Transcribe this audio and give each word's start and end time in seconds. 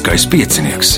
Lieliskais 0.00 0.24
piecinieks. 0.32 0.90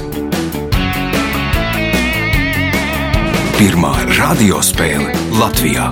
Pirmā 3.59 3.91
radiospēle 4.15 5.11
Latvijā. 5.41 5.89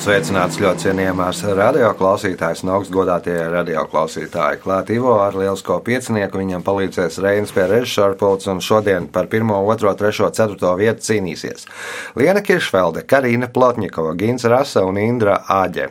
Sveicināts 0.00 0.56
ļoti 0.56 0.86
cienījamās 0.86 1.42
radioklausītājas 1.58 2.64
un 2.64 2.72
augstgadātie 2.78 3.36
radioklausītāji. 3.58 4.62
Klāt 4.62 4.92
Ivo 4.96 5.18
ar 5.20 5.36
lielisko 5.36 5.82
piecinieku 5.84 6.40
viņam 6.40 6.64
palīdzēs 6.64 7.20
Reinas 7.20 7.52
pie 7.52 7.66
režisora 7.68 8.16
pults 8.16 8.48
un 8.48 8.64
šodien 8.64 9.10
par 9.12 9.28
1, 9.28 9.52
2, 9.52 9.92
3, 10.00 10.30
4 10.40 10.72
vietu 10.80 11.10
cīnīsies 11.10 11.68
Liena 12.16 12.40
Kiršfelde, 12.40 13.04
Karina 13.04 13.52
Plotņikova, 13.52 14.16
Gins 14.16 14.48
Rasa 14.48 14.86
un 14.88 15.02
Indra 15.02 15.42
Āģe. 15.44 15.90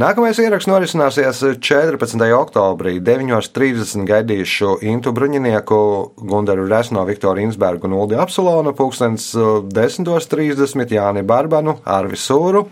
Nākamais 0.00 0.38
ieraksts 0.40 0.70
norisināsies 0.70 1.42
14. 1.60 2.22
oktobrī. 2.32 2.94
9.30 3.04 4.06
gaidīšu 4.08 4.78
Intu 4.88 5.12
Bruņinieku, 5.12 5.80
Gundaru 6.16 6.64
Resno, 6.70 7.02
Viktoru 7.04 7.42
Insbergu 7.44 7.90
un 7.90 7.98
Uldi 7.98 8.16
Apsolonu, 8.16 8.72
pulkstens 8.72 9.34
10.30 9.36 10.96
Jāni 10.96 11.26
Barbanu, 11.28 11.76
Arvi 11.84 12.16
Sūru. 12.16 12.64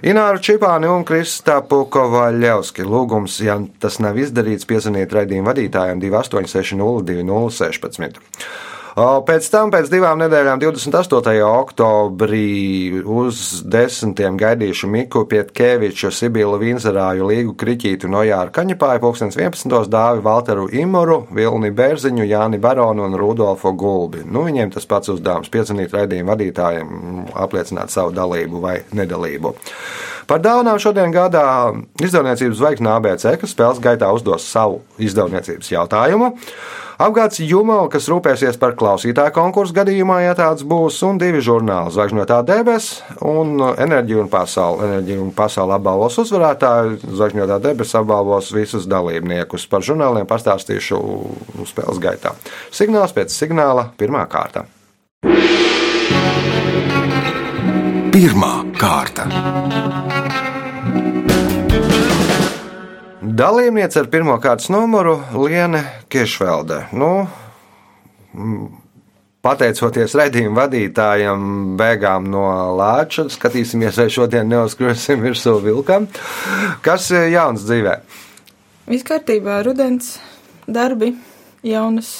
Ināru 0.00 0.40
Čipāni 0.40 0.88
un 0.88 1.04
Kristapu 1.04 1.82
Kovaļevski. 1.92 2.88
Lūgums, 2.88 3.36
ja 3.44 3.58
tas 3.84 4.00
nav 4.00 4.16
izdarīts, 4.16 4.64
piezvaniet 4.64 5.12
raidījuma 5.12 5.52
vadītājiem 5.52 6.00
286 6.00 6.80
0216. 7.04 8.16
Pēc 9.00 9.46
tam, 9.48 9.70
pēc 9.72 9.86
divām 9.88 10.18
nedēļām, 10.20 10.58
28. 10.60 11.38
oktobrī, 11.46 13.00
uz 13.00 13.62
desmitiem 13.64 14.36
gaidīšu 14.40 14.90
Miku 14.92 15.22
Pietkeviču, 15.30 16.10
Sibilu 16.12 16.58
Vinzerāju, 16.60 17.30
Līgu 17.30 17.54
Kriķītu, 17.60 18.10
Nojāru 18.12 18.52
Kaņepāju, 18.58 19.00
pulkstens 19.00 19.38
11. 19.40 19.88
dāvi 19.88 20.20
Valteru 20.26 20.68
Imoru, 20.82 21.22
Vilni 21.32 21.72
Bērziņu, 21.72 22.26
Jāni 22.28 22.60
Baronu 22.60 23.06
un 23.08 23.16
Rudolfu 23.16 23.72
Gulbi. 23.72 24.26
Nu, 24.26 24.44
viņiem 24.48 24.74
tas 24.74 24.88
pats 24.90 25.14
uzdevums- 25.14 25.48
piezvanīt 25.54 25.96
raidījuma 25.96 26.34
vadītājiem, 26.34 26.94
apliecināt 27.32 27.94
savu 27.94 28.12
dalību 28.12 28.60
vai 28.60 28.80
nedalību. 28.92 29.54
Par 30.30 30.38
dāvanām 30.38 30.76
šodien 30.78 31.10
gādā 31.10 31.42
izdevniecības 31.98 32.60
zvaigznes 32.60 32.92
ABC, 32.94 33.24
kas 33.40 33.50
spēles 33.50 33.80
gaitā 33.82 34.12
uzdos 34.14 34.44
savu 34.46 34.76
izdevniecības 35.02 35.72
jautājumu. 35.72 36.28
Apgāds 37.02 37.40
Jumala, 37.42 37.88
kas 37.90 38.06
rūpēsies 38.12 38.58
par 38.60 38.76
klausītāju 38.78 39.32
konkursu 39.34 39.74
gadījumā, 39.74 40.20
ja 40.22 40.36
tāds 40.38 40.62
būs, 40.62 41.00
un 41.08 41.18
divi 41.18 41.40
žurnāli- 41.42 41.90
Zvaigžņotā 41.96 42.38
debes 42.46 43.02
un 43.26 43.58
Enerģija 43.58 44.20
un 44.22 44.28
pasaule. 44.28 44.84
Enerģija 44.86 45.20
un 45.24 45.32
pasaule 45.34 45.74
apbalvos 45.74 46.18
uzvarētāju, 46.22 47.00
Zvaigžņotā 47.10 47.58
debes 47.64 47.94
apbalvos 47.94 48.52
visus 48.52 48.86
dalībniekus. 48.86 49.66
Par 49.66 49.80
žurnāliem 49.80 50.26
pastāstīšu 50.30 51.00
spēles 51.66 51.98
gaitā. 51.98 52.36
Signāls 52.70 53.16
pēc 53.16 53.34
signāla 53.34 53.90
pirmā 53.98 54.28
kārta. 54.28 54.66
Pirmā 58.12 58.54
kārta. 58.76 60.09
Dalībniece 63.40 64.02
ar 64.02 64.08
pirmā 64.12 64.34
kārtas 64.42 64.68
numuru 64.68 65.14
Liene 65.32 65.80
Kiršvelde. 66.12 66.82
Nu, 66.92 67.08
pateicoties 69.40 70.12
redzējuma 70.18 70.66
vadītājam, 70.66 71.46
beigām 71.80 72.26
no 72.28 72.42
lāča, 72.76 73.30
skatīsimies, 73.32 73.96
vai 73.96 74.10
šodien 74.12 74.50
neuzskrosim 74.50 75.24
virsū 75.24 75.54
vilkam. 75.64 76.10
Kas 76.84 77.08
ir 77.14 77.30
jauns 77.32 77.64
dzīvē? 77.64 77.94
Viss 78.90 79.08
kārtībā, 79.08 79.62
rudens, 79.64 80.18
darbi, 80.68 81.14
jaunas, 81.64 82.10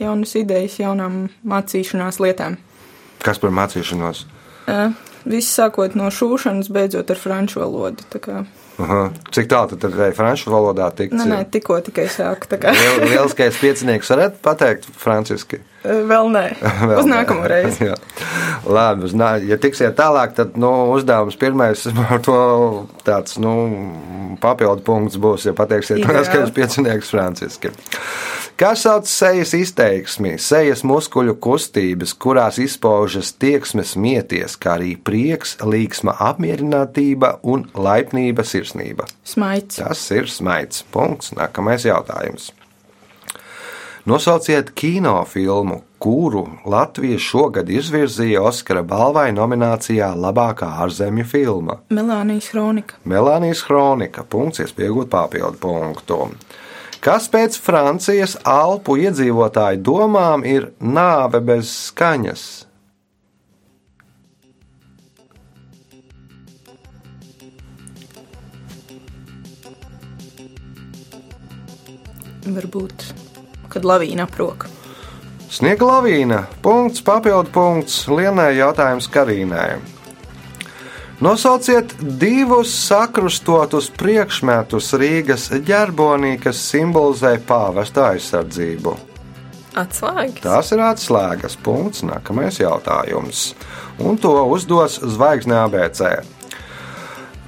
jaunas 0.00 0.34
idejas, 0.40 0.80
jaunām 0.82 1.28
mācīšanās 1.46 2.18
lietām. 2.24 2.58
Kas 3.22 3.38
par 3.38 3.54
mācīšanos? 3.54 4.24
Uh, 4.66 4.90
viss 5.22 5.54
sākot 5.54 5.94
no 5.94 6.10
šūšanas, 6.10 6.72
beidzot 6.74 7.14
ar 7.14 7.22
franču 7.28 7.62
valodu. 7.62 8.08
Aha. 8.80 9.00
Cik 9.34 9.48
tālu 9.50 9.76
tad 9.76 9.96
arī 9.96 10.14
franču 10.16 10.52
valodā 10.52 10.88
tikt? 10.96 11.14
Nē, 11.16 11.26
nē, 11.28 11.40
tikko 11.52 11.80
tikai 11.84 12.06
sāku. 12.10 12.48
Liel, 12.64 13.02
lieliskais 13.10 13.58
piecinieks 13.60 14.12
varat 14.12 14.38
pateikt 14.44 14.88
franciski? 15.00 15.60
Vēl 15.80 16.28
nē, 16.28 16.44
Vēl 16.90 16.98
uz 17.00 17.06
nākamo 17.08 17.46
reizi. 17.48 17.88
Labi, 18.76 19.06
uz, 19.08 19.14
ja 19.48 19.56
tiksiet 19.60 19.96
tālāk, 19.96 20.34
tad 20.36 20.58
nu, 20.60 20.70
uzdevums 20.92 21.38
pirmais 21.40 21.86
to 22.26 22.40
tāds 23.06 23.38
nu, 23.40 23.54
papildu 24.42 24.84
punkts 24.84 25.16
būs, 25.20 25.48
ja 25.48 25.56
pateiksiet 25.56 26.02
lieliskais 26.04 26.52
piecinieks 26.56 27.14
franciski. 27.14 27.72
Kā 28.60 28.74
sauc 28.76 29.08
sejas 29.08 29.54
izteiksmi, 29.56 30.34
sejas 30.36 30.82
muskuļu 30.84 31.38
kustības, 31.40 32.12
kurās 32.20 32.58
izpaužas 32.60 33.32
tieksmes 33.40 33.94
mieties, 33.96 34.58
kā 34.60 34.74
arī 34.76 34.98
prieks, 35.00 35.56
līksma 35.64 36.18
apmierinātība 36.28 37.38
un 37.40 37.70
laipnība 37.72 38.44
sirsnība? 38.44 39.08
Smaids. 39.24 39.80
Tas 39.80 40.04
ir 40.12 40.28
smaids. 40.28 40.84
Punkts. 40.92 41.32
Nākamais 41.40 41.88
jautājums. 41.88 42.52
Nosauciet 44.04 44.70
kinofilmu, 44.74 45.82
kuru 45.98 46.46
Latvija 46.64 47.18
šogad 47.18 47.68
izvirzīja 47.68 48.40
Oskara 48.48 48.80
balvai 48.82 49.28
nominācijā 49.36 50.08
Labākā 50.16 50.70
ārzemju 50.80 51.26
filma. 51.28 51.76
Melānijas 51.92 52.48
kronika. 52.54 52.96
Melānijas 53.04 53.60
kronika. 53.66 54.24
Punkts, 54.24 54.62
iespējot 54.64 55.12
papildu 55.12 55.60
punktu. 55.60 56.20
Kas 57.04 57.28
pēc 57.32 57.60
Francijas 57.60 58.38
alpu 58.44 58.96
iedzīvotāju 59.04 59.84
domām 59.84 60.48
ir 60.48 60.70
nāve 60.80 61.44
bez 61.44 61.68
skaņas? 61.90 62.48
Varbūt, 72.50 73.04
kad 73.70 73.86
lavīna 73.86 74.26
aprok. 74.28 74.66
Sniega 75.50 75.86
lavīna. 75.86 76.44
Punkts, 76.62 77.02
papildu 77.02 77.50
punkts. 77.54 78.04
Lienai 78.06 78.52
jautājums 78.58 79.08
Karīnai. 79.10 79.80
Nosauciet 81.20 81.90
divus 82.20 82.70
sakrustotus 82.86 83.90
priekšmetus 83.92 84.94
Rīgas 84.96 85.50
ģerbonī, 85.66 86.36
kas 86.40 86.62
simbolizē 86.70 87.34
pāvesta 87.44 88.06
aizsardzību. 88.14 88.94
Atslēgas. 89.80 90.40
Tās 90.42 90.72
ir 90.74 90.82
atslēgas. 90.86 91.58
Punkts. 91.60 92.06
Nākamais 92.06 92.62
jautājums. 92.62 93.50
Un 94.00 94.16
to 94.22 94.32
uzdos 94.54 95.00
Zvaigzne 95.02 95.60
ABC. 95.60 96.22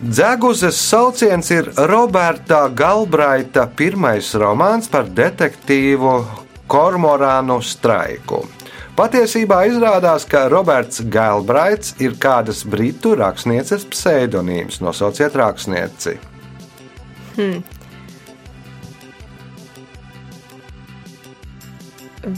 Dzeguzes 0.02 0.80
sauciens 0.82 1.46
ir 1.54 1.68
Roberta 1.76 2.64
Galbraita 2.68 3.68
pirmais 3.70 4.32
romāns 4.34 4.88
par 4.90 5.06
detektīvu 5.06 6.16
kormorānu 6.66 7.60
straiku. 7.62 8.40
Patiesībā 8.98 9.60
izrādās, 9.70 10.26
ka 10.26 10.48
Roberts 10.50 11.04
Galbraits 11.06 11.94
ir 12.02 12.18
kādas 12.18 12.64
britu 12.66 13.14
rakstnieces 13.14 13.86
pseidonīms. 13.94 14.82
Nosauciet 14.82 15.38
rakstnieci. 15.38 16.18
Hmm. 17.38 17.62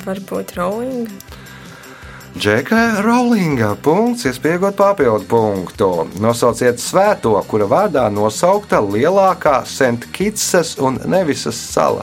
Varbūt 0.05 0.59
Rowling. 0.61 1.24
Džeka 2.35 2.99
Rowlinga 3.07 3.77
punkts, 3.79 4.25
iespējot 4.27 4.75
papildu 4.75 5.23
punktu. 5.31 5.89
Nosauciet 6.19 6.81
svēto, 6.83 7.37
kura 7.47 7.69
vārdā 7.71 8.09
nosaukta 8.11 8.81
lielākā 8.83 9.61
Sentkitsas 9.71 10.73
un 10.83 10.99
Nevisas 11.07 11.61
sala. 11.71 12.03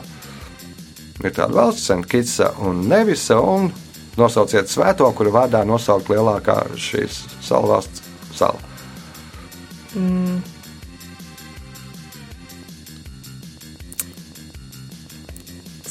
Ir 1.19 1.36
tāda 1.36 1.51
valsts, 1.57 1.89
Sentkitsa 1.89 2.54
un 2.63 2.80
Nevisa, 2.88 3.42
un 3.44 3.68
nosauciet 4.16 4.72
svēto, 4.72 5.10
kura 5.19 5.36
vārdā 5.36 5.66
nosaukt 5.68 6.07
lielākā 6.13 6.56
šīs 6.80 7.25
salvalsts 7.44 8.07
sala. 8.31 8.63
Mm. 10.00 10.39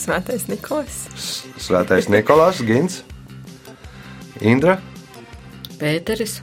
Svētais 0.00 0.48
Nikolais. 0.48 0.98
Svētais 1.60 2.08
Nikolais, 2.08 2.64
Gins, 2.64 3.02
Indra, 4.40 4.78
Pēteris, 5.80 6.40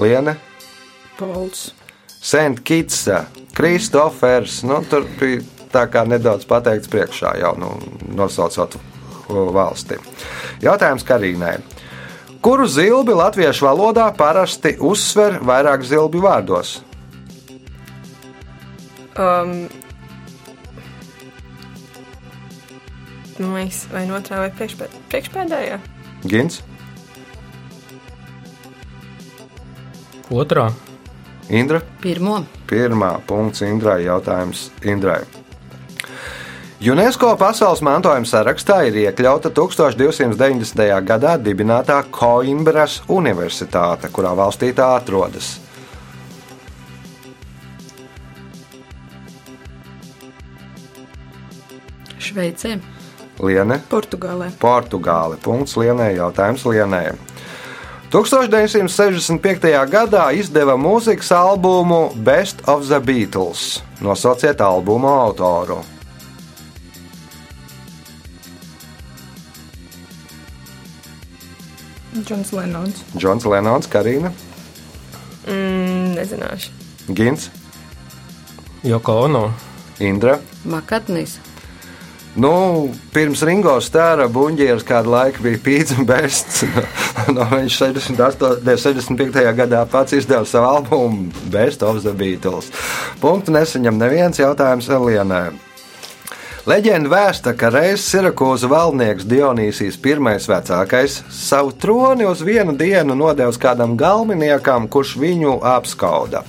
Liene, 0.00 0.36
Pauls, 1.18 1.72
Sanktkrits, 2.24 3.04
Kristofers. 3.54 4.62
Nu, 4.64 4.80
tur 4.88 5.04
bija 5.20 5.42
tā 5.74 5.84
kā 5.92 6.04
nedaudz 6.08 6.46
pateikts 6.48 6.90
priekšā 6.92 7.34
jau 7.42 7.54
nu, 7.60 7.74
nosaucot 8.16 8.78
valsti. 9.28 10.00
Jautājums 10.64 11.04
Karīnai. 11.06 11.58
Kuru 12.44 12.66
zilbi 12.68 13.14
latviešu 13.16 13.64
valodā 13.64 14.10
parasti 14.16 14.74
uzsver 14.80 15.38
vairāk 15.40 15.84
zilbi 15.88 16.20
vārdos? 16.20 16.76
Um, 19.16 19.64
nu, 23.38 23.54
es 23.62 23.84
vai 23.92 24.04
no 24.08 24.18
otrā 24.18 24.42
vai 24.44 24.52
priekšpēdējā? 24.58 25.80
Gins. 26.28 26.60
Otrā. 30.34 30.66
Indra. 31.48 31.78
Pirmo. 32.02 32.40
Pirmā 32.66 33.14
punkts 33.28 33.62
Indrai. 33.62 34.02
Jautājums 34.08 34.70
Indrai. 34.82 35.22
UNESCO 36.84 37.30
pasaules 37.40 37.80
mantojuma 37.86 38.26
sarakstā 38.28 38.80
ir 38.88 38.96
iekļauta 39.06 39.52
1290. 39.54 40.88
gadā 41.06 41.36
dibinātā 41.40 42.00
Coimbras 42.12 42.98
Universitāte, 43.08 44.10
kurā 44.12 44.34
valstī 44.36 44.72
tā 44.76 44.90
atrodas. 44.96 45.54
Šveicē. 52.18 52.80
Liene, 53.44 53.78
Portugālē. 53.90 54.50
Portugāle. 54.58 55.38
Punkts 55.42 55.78
Lienē. 55.78 56.10
Jautājums 56.18 56.66
Lienē. 56.66 57.33
1965. 58.14 59.64
gadā 59.90 60.28
izdeva 60.38 60.76
mūzikas 60.78 61.32
albumu 61.34 62.12
Best 62.14 62.60
of 62.70 62.86
the 62.86 63.00
Beatles. 63.02 63.82
Nosauciet 63.98 64.60
albumu 64.62 65.08
autoru. 65.10 65.80
Džons 72.22 72.52
Lenons. 72.52 73.02
Džons 73.18 73.44
Lenons, 73.44 73.90
Karina, 73.90 74.30
Mm, 75.46 76.14
nezināšu. 76.14 76.70
Gins, 77.08 77.50
Joko 78.82 79.12
Ono. 79.12 79.52
Indra. 79.98 80.38
Makatnis. 80.64 81.36
Nu, 82.34 82.88
pirms 83.12 83.42
Ringo 83.42 83.76
Stēra 83.80 84.26
buļģieris 84.32 84.86
kādu 84.86 85.10
laiku 85.10 85.42
bija 85.42 85.58
Pīts 85.58 85.98
un 85.98 86.06
Bests. 86.06 86.64
no, 87.36 87.46
viņš 87.50 87.76
68, 87.80 88.64
65. 88.64 89.44
gadā 89.56 89.84
pats 89.90 90.16
izdeva 90.16 90.44
savu 90.48 90.70
albumu 90.70 91.30
Best 91.52 91.82
of 91.82 92.02
the 92.04 92.12
Beatles. 92.16 92.72
Punktu 93.22 93.54
nesaņem 93.54 94.00
neviens 94.00 94.40
jautājums 94.40 94.90
Elienai. 94.92 95.73
Leģenda 96.64 97.10
vēsta, 97.12 97.52
ka 97.60 97.68
reizes 97.68 98.06
Sirakūza 98.08 98.70
valdnieks 98.72 99.26
Dionīsijas 99.28 99.98
I 100.00 100.14
vecākais 100.48 101.18
savu 101.28 101.74
troni 101.76 102.24
uz 102.24 102.40
vienu 102.40 102.72
dienu 102.72 103.12
nodevis 103.12 103.58
kādam 103.60 103.98
galvenajam, 104.00 104.88
kurš 104.88 105.12
viņu 105.20 105.58
apskauda. 105.60 106.40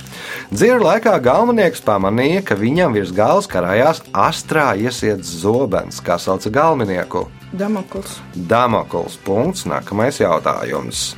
Dzīves 0.48 0.80
laikā 0.80 1.18
galvenais 1.20 1.84
pamanīja, 1.84 2.46
ka 2.48 2.56
viņam 2.56 2.96
virs 2.96 3.12
galvas 3.12 3.44
karājās 3.44 4.00
astrā 4.14 4.72
iesiets 4.80 5.28
zobens, 5.42 6.00
kā 6.00 6.16
sauca 6.16 6.48
galvenieku. 6.48 7.26
Damokls. 7.52 8.16
Damokls. 8.32 9.20
Punkts. 9.20 9.68
Nākamais 9.68 10.24
jautājums. 10.24 11.10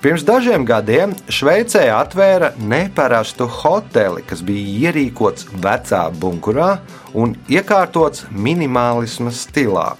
Pirms 0.00 0.22
dažiem 0.24 0.62
gadiem 0.64 1.10
Šveicē 1.28 1.82
atvēra 1.92 2.54
neparastu 2.56 3.44
hoteli, 3.44 4.22
kas 4.24 4.40
bija 4.40 4.88
ierīkots 4.88 5.50
vecā 5.60 6.06
bunkurā 6.22 6.70
un 7.12 7.34
iekārtots 7.52 8.24
minimālisma 8.32 9.28
stilā. 9.34 9.90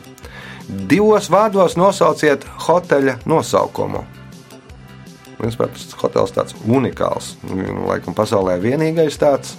Divos 0.89 1.29
vārdos 1.29 1.77
nosauciet 1.77 2.47
hoteļa 2.65 3.19
nosaukumu. 3.29 4.07
Vispār 5.41 5.69
tas 5.75 5.93
hotels 6.01 6.33
tāds 6.33 6.57
unikāls, 6.65 7.35
nu, 7.45 7.85
laikam 7.91 8.17
pasaulē 8.17 8.57
vienīgais 8.63 9.21
tāds. 9.21 9.59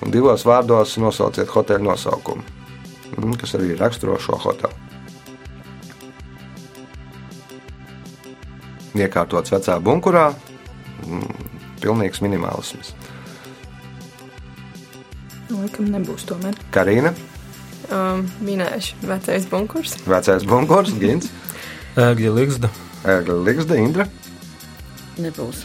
Un 0.00 0.12
divos 0.14 0.46
vārdos 0.48 0.96
nosauciet 1.00 1.52
hoteļa 1.52 1.84
nosaukumu, 1.84 2.56
Mm, 3.18 3.34
kas 3.40 3.56
arī 3.58 3.74
raksturo 3.78 4.18
šo 4.22 4.38
hotelu. 4.38 4.89
Iekārtots 8.98 9.52
vecā 9.54 9.76
bunkurā. 9.82 10.30
Mm, 11.06 11.48
Pilnīgs 11.80 12.20
minimālisms. 12.20 12.92
Laikam 15.50 15.88
nebūs 15.90 16.26
tomēr. 16.28 16.58
Karina, 16.74 17.14
Um, 17.90 18.20
minēšu, 18.46 19.00
vecais 19.02 19.46
bunkurs. 19.50 19.96
vecais 20.06 20.44
bunkurs, 20.46 20.92
Gins, 21.00 21.26
Ēgļa 21.98 22.34
Ligzda. 22.36 22.68
Ērgļa 23.02 23.38
Ligzda, 23.44 23.74
Indra, 23.80 24.04
Nebūs. 25.18 25.64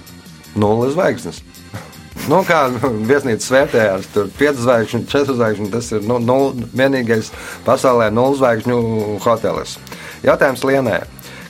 nulles 0.56 0.95
zvaigznes. 0.95 1.42
Nu, 2.31 2.39
kā 2.48 2.63
viesnīcas 3.06 3.51
vērtējās, 3.54 4.07
tur 4.16 4.31
5 4.39 4.57
zvaigžņu, 4.63 5.01
4 5.12 5.36
zvaigžņu. 5.38 5.68
Tas 5.69 5.92
ir 5.94 6.01
nu, 6.10 6.18
nul, 6.18 6.56
vienīgais 6.74 7.30
pasaulē 7.68 8.07
nulles 8.10 8.39
zvaigžņu 8.39 9.19
hotelis. 9.21 9.75
Jautājums 10.25 10.63
Lienē. 10.66 11.04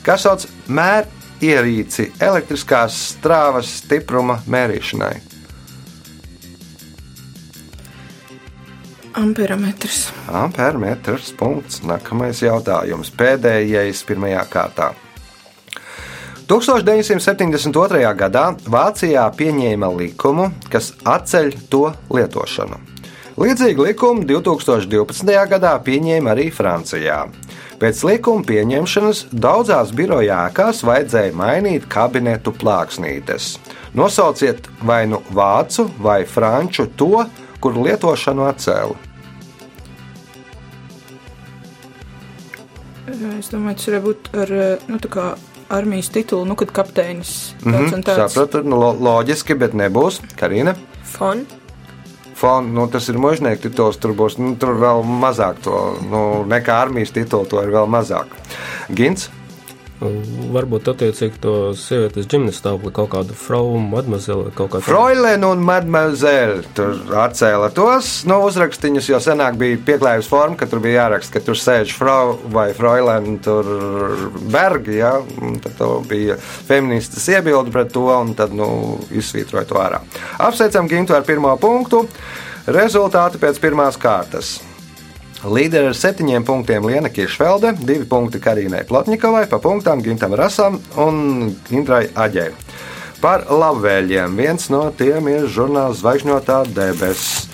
Kas 0.03 0.25
sauc 0.25 0.43
mēr 0.67 1.05
ierīci 1.43 2.11
elektriskās 2.23 2.97
strāvas 3.15 3.71
stipruma 3.81 4.39
mērīšanai? 4.47 5.13
Amperometrs. 9.15 10.09
Ampermetrs. 10.27 11.31
Punkts. 11.39 11.79
Nākamais 11.87 12.41
jautājums. 12.43 13.13
Pēdējais 13.15 14.03
pirmajā 14.07 14.41
kārtā. 14.51 14.89
1972. 16.45 18.01
gadā 18.19 18.43
Vācijā 18.69 19.23
pieņēma 19.37 19.89
likumu, 19.95 20.51
kas 20.69 20.91
atceļ 21.07 21.55
to 21.71 21.87
lietošanu. 22.13 22.94
Līdzīgi 23.35 23.83
likumu 23.83 24.23
2012. 24.23 25.27
gadā 25.51 25.73
pieņēma 25.83 26.29
arī 26.31 26.45
Francijā. 26.55 27.17
Pēc 27.81 28.03
likuma 28.07 28.45
pieņemšanas 28.47 29.25
daudzās 29.35 29.89
biroja 29.91 30.37
ēkās 30.47 30.79
vajadzēja 30.87 31.33
mainīt 31.35 31.83
kabinetu 31.91 32.53
plāksnītes. 32.55 33.57
Nosauciet 33.91 34.69
vai 34.87 35.01
nu 35.11 35.19
vācu 35.35 35.89
vai 35.99 36.21
franču 36.23 36.85
to, 36.95 37.25
kur 37.59 37.75
lietošanu 37.75 38.47
atcēla. 38.47 38.95
Es 43.11 43.51
domāju, 43.51 43.75
tas 43.75 43.91
varētu 43.91 44.05
būt 44.07 44.31
ar 44.45 44.55
nu, 44.87 45.01
tā 45.03 45.11
kā 45.11 45.27
armijas 45.75 46.07
titulu, 46.15 46.47
nu, 46.47 46.55
kad 46.55 46.71
kapteinis 46.71 47.51
Mm 47.65 47.73
tāds 47.73 47.91
-hmm, 47.91 47.99
un 47.99 48.03
tāds. 48.03 48.31
Sapratu, 48.31 48.63
nu, 48.63 48.79
lo 48.79 48.95
loģiski, 48.95 49.59
bet 49.59 49.73
nebūs. 49.73 50.21
Karina. 50.39 50.75
Fon. 51.03 51.43
Fon, 52.35 52.67
nu, 52.75 52.83
tas 52.91 53.05
ir 53.07 53.19
mūžnieku 53.21 53.63
tituls, 53.63 53.95
tur 54.01 54.11
būs 54.17 54.35
nu, 54.41 54.55
tur 54.59 54.75
vēl 54.81 55.05
mazāk 55.07 55.61
to, 55.63 55.77
nu, 56.11 56.21
nekā 56.51 56.81
armijas 56.83 57.13
titulu, 57.15 57.47
to 57.47 57.61
ir 57.63 57.71
vēl 57.71 57.87
mazāk. 57.87 58.33
Gins, 58.91 59.29
Varbūt 60.55 60.89
attiecīgi 60.91 61.39
to 61.43 61.53
sievietes 61.79 62.27
ģimenes 62.31 62.59
stāvokli 62.61 62.93
kaut 62.95 63.11
kādu 63.13 63.35
frau, 63.37 63.75
mademoiselle, 63.81 64.51
kaut 64.55 64.71
kā 64.73 64.79
tādu. 64.79 64.87
Froilēn 64.87 65.45
un 65.47 65.63
Mademoiselle 65.65 66.63
tur 66.77 67.15
atcēla 67.25 67.71
tos 67.75 68.11
nu, 68.29 68.39
uzrakstīņus, 68.47 69.09
jo 69.11 69.21
senāk 69.23 69.59
bija 69.61 69.79
pieklājības 69.87 70.29
forma, 70.31 70.59
ka 70.59 70.69
tur 70.71 70.83
bija 70.83 71.05
jāraksta, 71.05 71.35
ka 71.35 71.43
tur 71.47 71.59
sēž 71.59 71.95
frau 71.97 72.35
vai 72.53 72.69
Froilēn, 72.77 73.39
tur 73.45 73.69
bergi, 74.53 74.99
ja, 75.01 75.15
tad 75.63 75.79
to 75.79 75.91
bija 76.09 76.37
feministas 76.41 77.27
iebildi 77.33 77.73
pret 77.75 77.91
to, 77.95 78.07
un 78.13 78.35
tad, 78.37 78.55
nu, 78.55 78.69
izsvītroja 79.15 79.67
to 79.69 79.81
ārā. 79.81 80.03
Apsveicam 80.45 80.89
Gintu 80.91 81.17
ar 81.17 81.25
pirmo 81.27 81.55
punktu. 81.61 82.05
Rezultāti 82.65 83.37
pēc 83.37 83.59
pirmās 83.61 83.99
kārtas. 84.01 84.55
Līderi 85.45 85.91
ar 85.91 85.93
septiņiem 85.93 86.41
punktiem 86.41 86.85
Liena 86.89 87.09
Kiršvelde, 87.13 87.75
divi 87.85 88.07
punkti 88.09 88.39
Karīnai 88.41 88.79
Plotņikovai, 88.89 89.43
pa 89.51 89.59
punktām 89.61 89.99
Gintam 90.01 90.33
Rasam 90.33 90.79
un 90.97 91.51
Indrai 91.69 92.07
Aģei. 92.17 92.47
Par 93.21 93.43
labvēliem 93.53 94.33
viens 94.39 94.65
no 94.73 94.87
tiem 94.97 95.29
ir 95.29 95.45
žurnāls 95.45 95.99
Zvaigžņotā 96.01 96.63
debesis. 96.73 97.45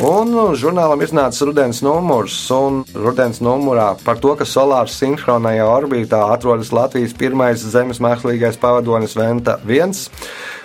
Un 0.00 0.32
žurnālam 0.56 1.04
iznāca 1.04 1.48
rudens 1.48 1.82
numurs, 1.84 2.38
un 2.52 2.82
rudens 2.96 3.42
numurā 3.44 3.90
par 4.04 4.16
to, 4.20 4.32
ka 4.36 4.48
Solārs 4.48 4.96
sinhronajā 4.96 5.68
orbītā 5.68 6.22
atrodas 6.32 6.72
Latvijas 6.72 7.12
pirmais 7.16 7.60
zemes 7.60 8.00
mākslīgais 8.00 8.56
pavadonis 8.60 9.16
Venta 9.16 9.58
1, 9.68 9.92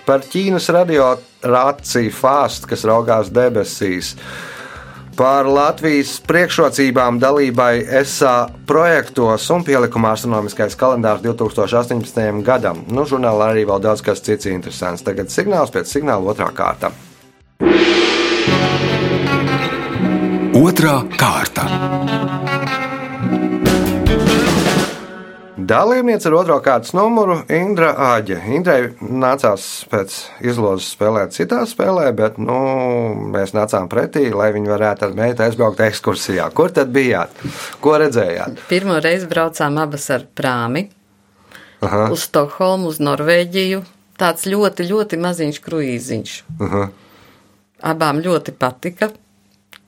par 0.07 0.23
Ķīnas 0.23 0.71
radiorāciju 0.71 2.15
fāstu, 2.15 2.71
kas 2.71 2.87
raugās 2.87 3.31
debesīs 3.35 4.15
par 5.17 5.47
Latvijas 5.49 6.15
priekšrocībām 6.27 7.19
dalībai 7.21 7.83
ESA 8.01 8.35
projektos 8.69 9.47
un 9.53 9.65
pielikumā 9.67 10.13
astronomiskais 10.15 10.77
kalendārs 10.79 11.23
2018. 11.25 12.41
gadam. 12.45 12.83
Nu, 12.91 13.05
žurnālā 13.09 13.51
arī 13.53 13.65
vēl 13.69 13.83
daudz 13.83 14.03
kas 14.05 14.23
cits 14.25 14.49
interesants. 14.51 15.05
Tagad 15.05 15.33
signāls 15.33 15.73
pēc 15.73 15.91
signāla 15.91 16.33
otrā 16.33 16.51
kārta. 16.55 16.93
Otra 20.61 20.99
kārta. 21.17 22.50
Dalībniece 25.71 26.27
ar 26.27 26.33
otro 26.35 26.57
kārtas 26.59 26.91
numuru 26.91 27.37
Indra 27.55 27.93
Āģe. 28.11 28.41
Indrai 28.57 28.89
nācās 28.99 29.67
pēc 29.87 30.15
izlozes 30.43 30.89
spēlēt 30.91 31.31
citā 31.31 31.61
spēlē, 31.69 32.09
bet 32.17 32.39
nu, 32.43 32.57
mēs 33.31 33.53
nācām 33.55 33.87
pretī, 33.91 34.25
lai 34.35 34.49
viņi 34.51 34.67
varētu 34.67 35.07
ar 35.07 35.15
meitu 35.15 35.45
aizbraukt 35.45 35.79
ekskursijā. 35.85 36.49
Kur 36.57 36.73
tad 36.75 36.91
bijāt? 36.91 37.39
Ko 37.79 37.95
redzējāt? 38.03 38.65
Pirmo 38.67 38.99
reizi 38.99 39.31
braucām 39.31 39.79
abas 39.79 40.09
ar 40.11 40.27
prāmi 40.35 40.89
Aha, 41.79 42.09
uz 42.11 42.27
Stokholmu, 42.27 42.91
uz 42.91 42.99
Norvēģiju. 42.99 43.85
Tāds 44.19 44.51
ļoti, 44.51 44.91
ļoti 44.91 45.23
maziņš 45.23 45.63
kruīziņš. 45.63 46.37
aha. 46.67 46.85
Abām 47.95 48.19
ļoti 48.21 48.51
patika, 48.59 49.13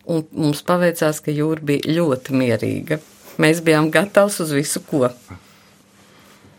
un 0.07 0.23
mums 0.31 0.63
paveicās, 0.65 1.19
ka 1.21 1.35
jūra 1.35 1.61
bija 1.61 1.99
ļoti 1.99 2.39
mierīga. 2.39 3.03
Mēs 3.43 3.59
bijām 3.65 3.91
gatavi 3.91 4.31
uz 4.45 4.59
visu, 4.63 4.79
ko. 4.87 5.09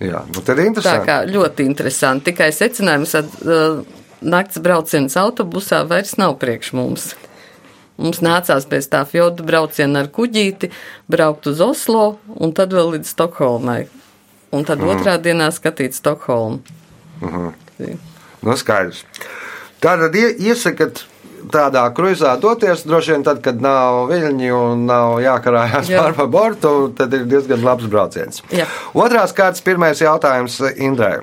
Jā, 0.02 0.24
nu 0.26 0.40
tad 0.42 0.58
Tā 0.58 0.64
interesanti. 0.66 1.06
kā 1.06 1.18
ļoti 1.28 1.66
interesanti. 1.68 2.32
Tikai 2.32 2.48
secinājums, 2.52 3.12
ka 3.14 3.22
uh, 3.22 3.84
nakts 4.24 4.58
brauciens 4.64 5.14
autobusā 5.20 5.84
vairs 5.88 6.16
nav 6.18 6.36
priekš 6.42 6.72
mums. 6.74 7.12
Mums 8.00 8.18
nācās 8.26 8.66
pēc 8.66 8.88
tā 8.90 9.04
fjorda 9.06 9.44
brauciena 9.46 10.02
ar 10.02 10.10
kuģīti 10.10 10.72
braukt 11.10 11.46
uz 11.46 11.62
Oslo 11.62 12.18
un 12.26 12.50
tad 12.56 12.74
vēl 12.74 12.96
līdz 12.96 13.12
Stokholmai. 13.14 13.84
Un 14.54 14.66
tad 14.66 14.82
mm. 14.82 14.90
otrā 14.96 15.14
dienā 15.22 15.50
skatīt 15.54 15.94
Stokholmu. 15.94 16.62
Nu, 17.22 18.56
skaidrs. 18.58 19.04
Tātad 19.82 20.14
ie- 20.18 20.34
iesakat 20.50 21.04
tādā 21.52 21.84
kruīzā 21.96 22.34
doties, 22.40 22.86
droši 22.88 23.14
vien 23.14 23.26
tad, 23.26 23.42
kad 23.44 23.60
nav 23.62 24.08
viļņi 24.12 24.50
un 24.56 24.86
nav 24.88 25.18
jākarājās 25.24 25.92
Jā. 25.92 26.02
pār 26.02 26.28
bortu, 26.30 26.74
tad 26.96 27.14
ir 27.16 27.28
diezgan 27.30 27.64
labs 27.64 27.88
brauciens. 27.90 28.42
Jā. 28.54 28.68
Otrās 28.94 29.36
kārtas 29.36 29.64
pirmais 29.64 30.02
jautājums 30.04 30.60
Indrai. 30.76 31.20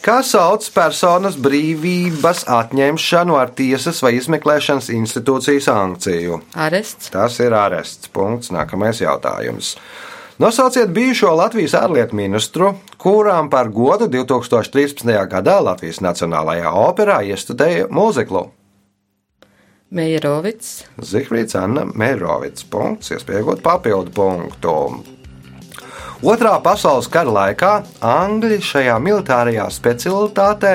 Kā 0.00 0.22
sauc 0.24 0.64
personas 0.72 1.34
brīvības 1.36 2.46
atņemšanu 2.48 3.34
ar 3.36 3.50
tiesas 3.52 3.98
vai 4.00 4.14
izmeklēšanas 4.16 4.88
institūcijas 4.94 5.68
sankciju? 5.68 6.38
Arests. 6.56 7.10
Tas 7.12 7.36
ir 7.44 7.52
arests. 7.52 8.08
Punkts. 8.08 8.48
Nākamais 8.54 9.02
jautājums. 9.02 9.74
Nosauciet 10.40 10.88
bijušo 10.88 11.34
Latvijas 11.36 11.74
ārlietu 11.76 12.16
ministru, 12.16 12.70
kurām 12.96 13.50
par 13.52 13.68
godu 13.68 14.06
2013. 14.08 15.10
gadā 15.28 15.58
Latvijas 15.60 15.98
Nacionālajā 16.00 16.70
operā 16.80 17.18
iestudēja 17.28 17.90
mūziklu. 17.92 18.46
Meijerovits. 19.92 20.70
Zifrīds 21.10 21.58
Anna 21.60 21.84
Mērovits. 21.84 22.64
Punkts, 22.72 23.12
iespējot 23.12 23.60
papildu 23.60 24.16
punktu. 24.16 24.74
Otrā 26.20 26.50
pasaules 26.60 27.06
kara 27.08 27.32
laikā 27.32 27.68
Angļi 28.04 28.58
šajā 28.60 28.98
militārajā 29.00 29.64
specialitātē 29.72 30.72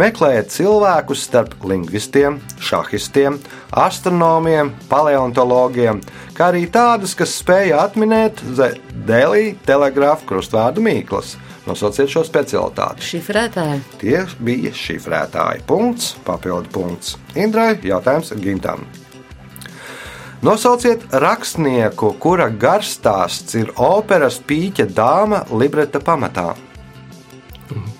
meklēja 0.00 0.42
cilvēkus 0.50 1.22
starp 1.28 1.54
lingvistiem, 1.70 2.40
šahistiem, 2.58 3.36
astronomiem, 3.78 4.72
paleontologiem, 4.90 6.02
kā 6.34 6.50
arī 6.50 6.64
tādus, 6.74 7.14
kas 7.14 7.36
spēja 7.38 7.84
atminēt 7.84 8.42
Delī 9.06 9.52
telegrāfu 9.68 10.32
krustvārdu 10.32 10.82
mīklas. 10.82 11.36
Nosauciet 11.68 12.10
šo 12.10 12.24
specialitāti. 12.26 13.06
Šifrētāji. 13.06 13.84
Tie 14.02 14.24
bija 14.42 14.74
šifrētāji. 14.74 15.62
Punkts, 15.68 16.16
papildu 16.26 16.74
punkts. 16.74 17.14
Indrai 17.38 17.76
jautājums 17.86 18.34
Gintam. 18.42 18.88
Nosauciet 20.38 21.02
rakstnieku, 21.10 22.12
kura 22.22 22.46
garstāsts 22.46 23.56
ir 23.58 23.72
operas 23.74 24.36
pīķa 24.38 24.84
dāma 24.94 25.40
libreta 25.50 25.98
pamatā. 25.98 26.52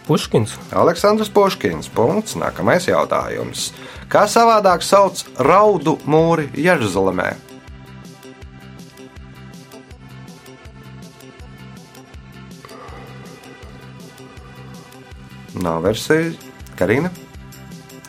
Puškins, 0.06 0.54
Aleksandrs 0.72 1.28
Puškins. 1.34 1.90
Punkts. 1.92 2.36
Nākamais 2.38 2.86
jautājums. 2.88 3.72
Kā 4.08 4.22
savādāk 4.30 4.86
sauc 4.86 5.24
raudu 5.42 5.98
mūri 6.06 6.46
Jeruzalemē? 6.54 7.34
Nav 15.58 15.82
versija. 15.82 16.30
Karina, 16.78 17.10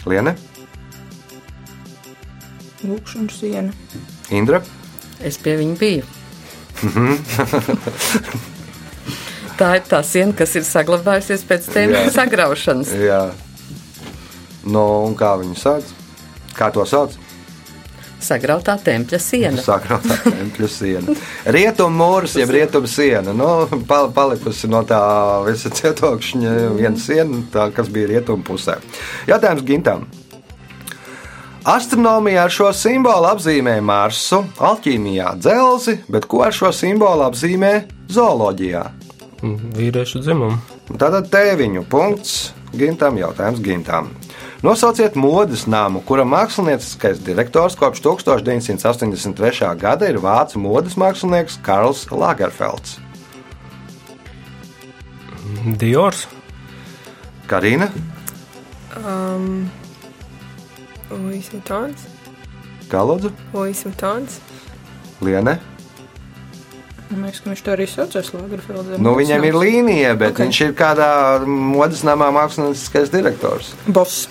Liene, 0.05 0.35
Lūkšana 2.85 3.33
siena. 3.33 3.73
Indra. 4.35 4.61
Es 5.25 5.37
pie 5.41 5.55
viņa 5.59 5.77
biju. 5.79 6.03
tā 9.59 9.73
ir 9.79 9.87
tā 9.89 9.99
siena, 10.07 10.35
kas 10.37 10.53
ir 10.55 10.63
saglabājusies 10.67 11.43
pēc 11.49 11.65
tēmas 11.73 12.13
sagraušanas. 12.15 12.93
Jā. 12.95 13.23
Nu, 14.69 14.83
un 15.07 15.15
kā 15.19 15.33
viņu 15.41 15.57
sauc? 15.59 15.89
Kā 16.55 16.69
to 16.75 16.85
sauc? 16.87 17.15
Sagrautā 18.19 18.73
tempļa 18.83 19.19
siena. 19.23 19.61
Sakrāta 19.63 20.17
tempļa 20.27 20.67
siena. 20.71 21.13
Rietummūris, 21.55 22.35
jeb 22.41 22.51
rietumu 22.51 22.89
siena. 22.91 23.31
Nu, 23.35 23.47
pal- 23.87 24.11
palikusi 24.15 24.67
no 24.71 24.81
tā 24.87 24.99
visa 25.47 25.71
cietokšņa 25.71 26.55
viena 26.75 26.99
siena, 26.99 27.43
tā, 27.53 27.69
kas 27.75 27.87
bija 27.91 28.11
rietumu 28.11 28.43
pusē. 28.47 28.75
Jautājums 29.29 29.63
Gintam. 29.67 30.03
Astronomijā 31.67 32.45
ar 32.47 32.53
šo 32.53 32.69
simbolu 32.71 33.27
apzīmē 33.33 33.79
Marsu, 33.83 34.45
alķīmijā 34.63 35.33
dzelzi, 35.43 35.97
bet 36.07 36.27
ko 36.31 36.45
ar 36.45 36.55
šo 36.55 36.71
simbolu 36.75 37.25
apzīmē 37.27 37.73
zooloģijā? 38.07 38.83
mm, 39.41 39.73
vīriešu 39.75 40.21
dzimumu. 40.23 40.55
Tātad 40.95 41.27
tēviņu 41.33 41.83
punkts 41.89 42.53
Gintam, 42.71 43.17
jautājums 43.19 43.59
Gintam. 43.65 44.07
Nosauciet 44.63 45.15
modes 45.19 45.65
nāmu, 45.71 46.01
kura 46.05 46.23
mākslinieckais 46.27 47.19
direktors 47.23 47.75
kopš 47.79 48.03
1983. 48.07 49.73
gada 49.79 50.09
ir 50.09 50.19
vācu 50.23 50.61
modes 50.63 50.95
mākslinieks 50.99 51.59
Karls 51.63 52.05
Lagerfelds. 52.11 52.99
Diors, 55.79 56.23
Karina, 57.47 57.89
Um, 58.97 59.69
Louis 61.09 61.49
Vuittons. 61.53 62.07
Kalodzu, 62.89 63.31
Louis 63.53 63.83
Vuittons. 63.85 64.39
Liene. 65.21 65.59
Man 67.09 67.25
liekas, 67.25 67.41
ka 67.41 67.49
viņš 67.49 67.61
to 67.65 67.71
arī 67.73 67.85
saucās 67.89 68.27
Lagerfeldē. 68.35 68.99
Nu, 69.01 69.15
viņam 69.17 69.45
ir 69.47 69.55
līnija, 69.57 70.13
bet 70.13 70.31
Ok. 70.31 70.35
okay. 70.35 70.45
viņš 70.45 70.59
ir 70.67 70.73
kādā 70.77 71.11
modes 71.47 72.03
namā 72.05 72.29
mākslinieckais 72.35 73.09
direktors. 73.09 73.73
Boss. 73.87 74.27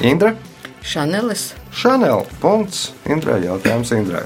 Indra, 0.00 0.34
Šanelis. 0.82 1.52
Šanel. 1.74 2.24
Punkts. 2.40 2.92
Indra, 3.04 3.36
jautājums 3.42 3.92
Indrai. 3.92 4.24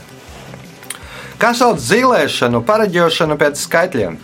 Kā 1.42 1.50
sauc 1.58 1.80
zilēšanu, 1.82 2.60
pareģošanu 2.62 3.34
pēc 3.40 3.58
skaitļiem? 3.64 4.18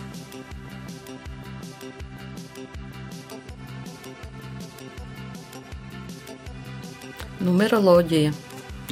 Numeroloģija. 7.39 8.33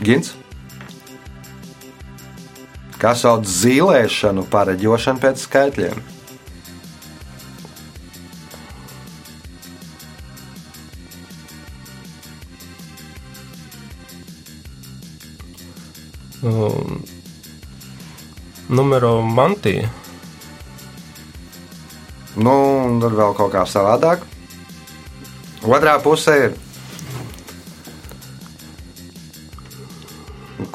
Gins. 0.04 0.34
Kā 2.98 3.14
sauc 3.18 3.46
zīlēšanu, 3.46 4.48
pareģošanu 4.52 5.24
pēc 5.24 5.44
skaitļiem? 5.46 6.06
um, 16.48 17.04
numero 18.70 19.22
mantija, 19.22 19.90
Nu, 22.38 22.54
un 22.86 23.00
tad 23.02 23.16
vēl 23.18 23.32
kaut 23.34 23.50
kā 23.50 23.64
savādāk. 23.66 24.22
Otrā 25.66 25.96
pusē 26.04 26.36
ir. 26.44 26.52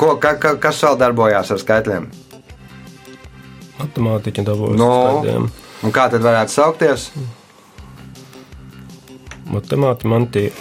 Ko, 0.02 0.16
ka, 0.18 0.34
ka, 0.42 0.56
kas 0.58 0.82
vēl 0.82 0.98
darbojās 0.98 1.54
ar 1.54 1.62
skaitļiem? 1.62 2.10
matemātiķa 3.82 4.42
dabūjas 4.46 4.78
No. 4.78 4.88
skaidriem. 4.94 5.46
Un 5.82 5.92
kā 5.94 6.08
tad 6.10 6.22
varētu 6.26 6.54
saukties? 6.54 7.08
Matemāti 9.52 10.06
mantija, 10.10 10.52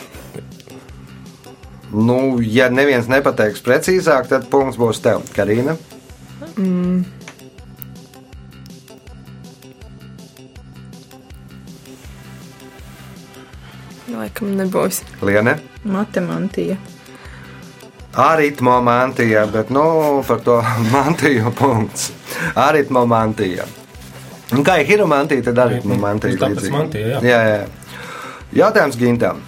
Nu, 1.92 2.40
ja 2.40 2.70
neviens 2.72 3.10
nepateiks 3.12 3.60
precīzāk, 3.66 4.30
tad 4.32 4.46
punkts 4.54 4.78
būs 4.80 5.02
tev, 5.04 5.26
Karina. 5.36 5.74
Laikam 14.12 14.56
nebūs. 14.60 15.02
Liene. 15.24 15.58
Matemantija. 15.88 16.78
Aritmo 18.16 18.82
mantija, 18.82 19.46
bet 19.48 19.70
nu, 19.70 20.24
par 20.28 20.40
to 20.40 20.64
mantiju 20.94 21.52
punkts. 21.58 22.12
Aritmo 22.56 23.06
mantija. 23.06 23.68
Un 24.52 24.66
kā 24.68 24.82
ir 24.82 24.90
hiromantija, 24.90 25.46
tad 25.48 25.62
arī 25.64 25.80
nu, 25.88 25.96
mantija 26.00 26.36
Tāpēc 26.42 26.68
mantija, 26.74 27.14
jā. 27.14 27.22
jā, 27.24 27.40
jā. 27.48 28.02
Jautājums 28.66 28.98
Gintam. 29.00 29.40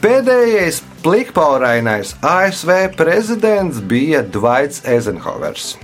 Pēdējais 0.00 0.80
plikpaurainais 1.02 2.14
ASV 2.24 2.94
prezidents 2.96 3.82
bija 3.84 4.22
Dvaits 4.22 4.86
Eizenhovers. 4.88 5.74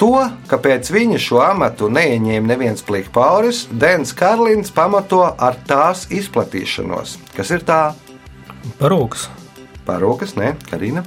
To, 0.00 0.14
ka 0.48 0.56
pēc 0.56 0.88
viņa 0.94 1.20
šo 1.20 1.42
amatu 1.44 1.90
neieņēma 1.92 2.54
neviens 2.54 2.80
plikpauris, 2.86 3.66
Dens 3.68 4.14
Karlins 4.16 4.72
pamato 4.72 5.26
ar 5.28 5.60
tās 5.68 6.06
izplatīšanos. 6.08 7.18
Kas 7.36 7.52
ir 7.52 7.68
tā? 7.68 7.82
Parūks. 8.80 9.28
Parūkas, 9.84 10.38
ne, 10.40 10.54
Karina? 10.70 11.04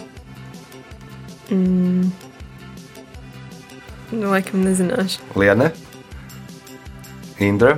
Nu, 4.13 4.29
laikam 4.29 4.63
nezināšu. 4.63 5.23
Liene? 5.39 5.71
Indra? 7.43 7.77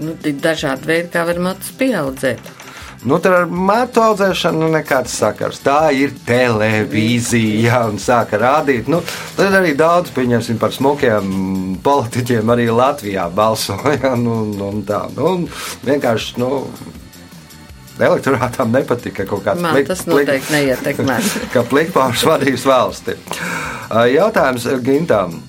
Nu, 0.00 0.16
ir 0.26 0.34
dažādi 0.42 0.88
veidi, 0.88 1.08
kā 1.12 1.22
var 1.28 1.38
matus 1.42 1.70
pieaudzēt. 1.78 2.50
Nu, 3.02 3.16
tur 3.18 3.34
ar 3.34 3.48
mātu 3.50 3.98
audzēšanu 3.98 4.68
nekāds 4.76 5.14
sakars. 5.18 5.58
Tā 5.64 5.90
ir 5.98 6.12
televīzija, 6.26 7.80
un 7.90 7.98
sāka 7.98 8.38
rādīt. 8.38 8.86
Nu, 8.90 9.00
tad 9.34 9.56
arī 9.58 9.72
daudz, 9.78 10.12
pieņemsim, 10.14 10.60
par 10.62 10.74
smukiem 10.74 11.32
politiķiem 11.82 12.54
arī 12.54 12.68
Latvijā 12.70 13.26
balsoja. 13.34 14.14
Nu, 14.22 14.44
nu, 14.46 14.68
tā, 14.86 15.00
nu, 15.16 15.48
vienkārši, 15.82 16.36
nu, 16.38 16.62
elektorātam 18.00 18.72
nepatika 18.72 19.26
kaut 19.28 19.44
kāds 19.46 19.62
Man 19.64 19.80
tas 19.88 20.04
noteikti 20.08 20.56
neietekmēs. 20.56 21.32
ka 21.54 21.64
plikpārs 21.68 22.24
vadīs 22.28 22.66
valsti. 22.68 23.16
Jautājums 24.12 24.68
Gintam. 24.84 25.40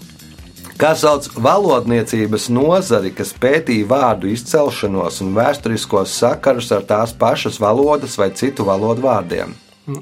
Kā 0.80 0.96
sauc 0.98 1.28
valodniecības 1.38 2.50
nozari, 2.52 3.14
kas 3.16 3.32
pētīja 3.40 3.86
vārdu 3.88 4.32
izcelšanos 4.34 5.22
un 5.24 5.36
vēsturiskos 5.38 6.16
sakarus 6.24 6.72
ar 6.76 6.84
tās 6.90 7.14
pašas 7.16 7.60
valodas 7.62 8.18
vai 8.20 8.32
citu 8.36 8.66
valodu 8.68 9.06
vārdiem? 9.06 9.54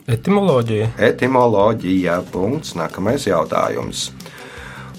Etimoloģija. 0.07 0.93
Etimoloģija. 1.09 2.21
Punkts. 2.31 2.75
Nākamais 2.77 3.27
jautājums. 3.27 4.11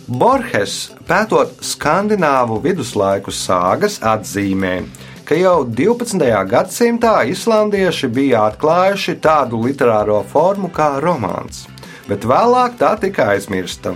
Borges, 0.07 0.91
pētot 1.09 1.63
skandināvu 1.65 2.59
viduslaiku 2.65 3.33
sāgas, 3.33 4.01
atzīmē, 4.03 4.75
ka 4.83 5.12
jau 5.39 5.63
12. 5.65 6.19
gadsimtā 6.51 7.13
islandieši 7.31 8.09
bija 8.11 8.47
atklājuši 8.51 9.15
tādu 9.23 9.61
literāro 9.63 10.19
formu 10.27 10.71
kā 10.75 10.97
romāns, 11.05 11.67
bet 12.09 12.27
vēlāk 12.27 12.75
tā 12.81 12.97
tika 12.99 13.29
aizmirsta. 13.35 13.95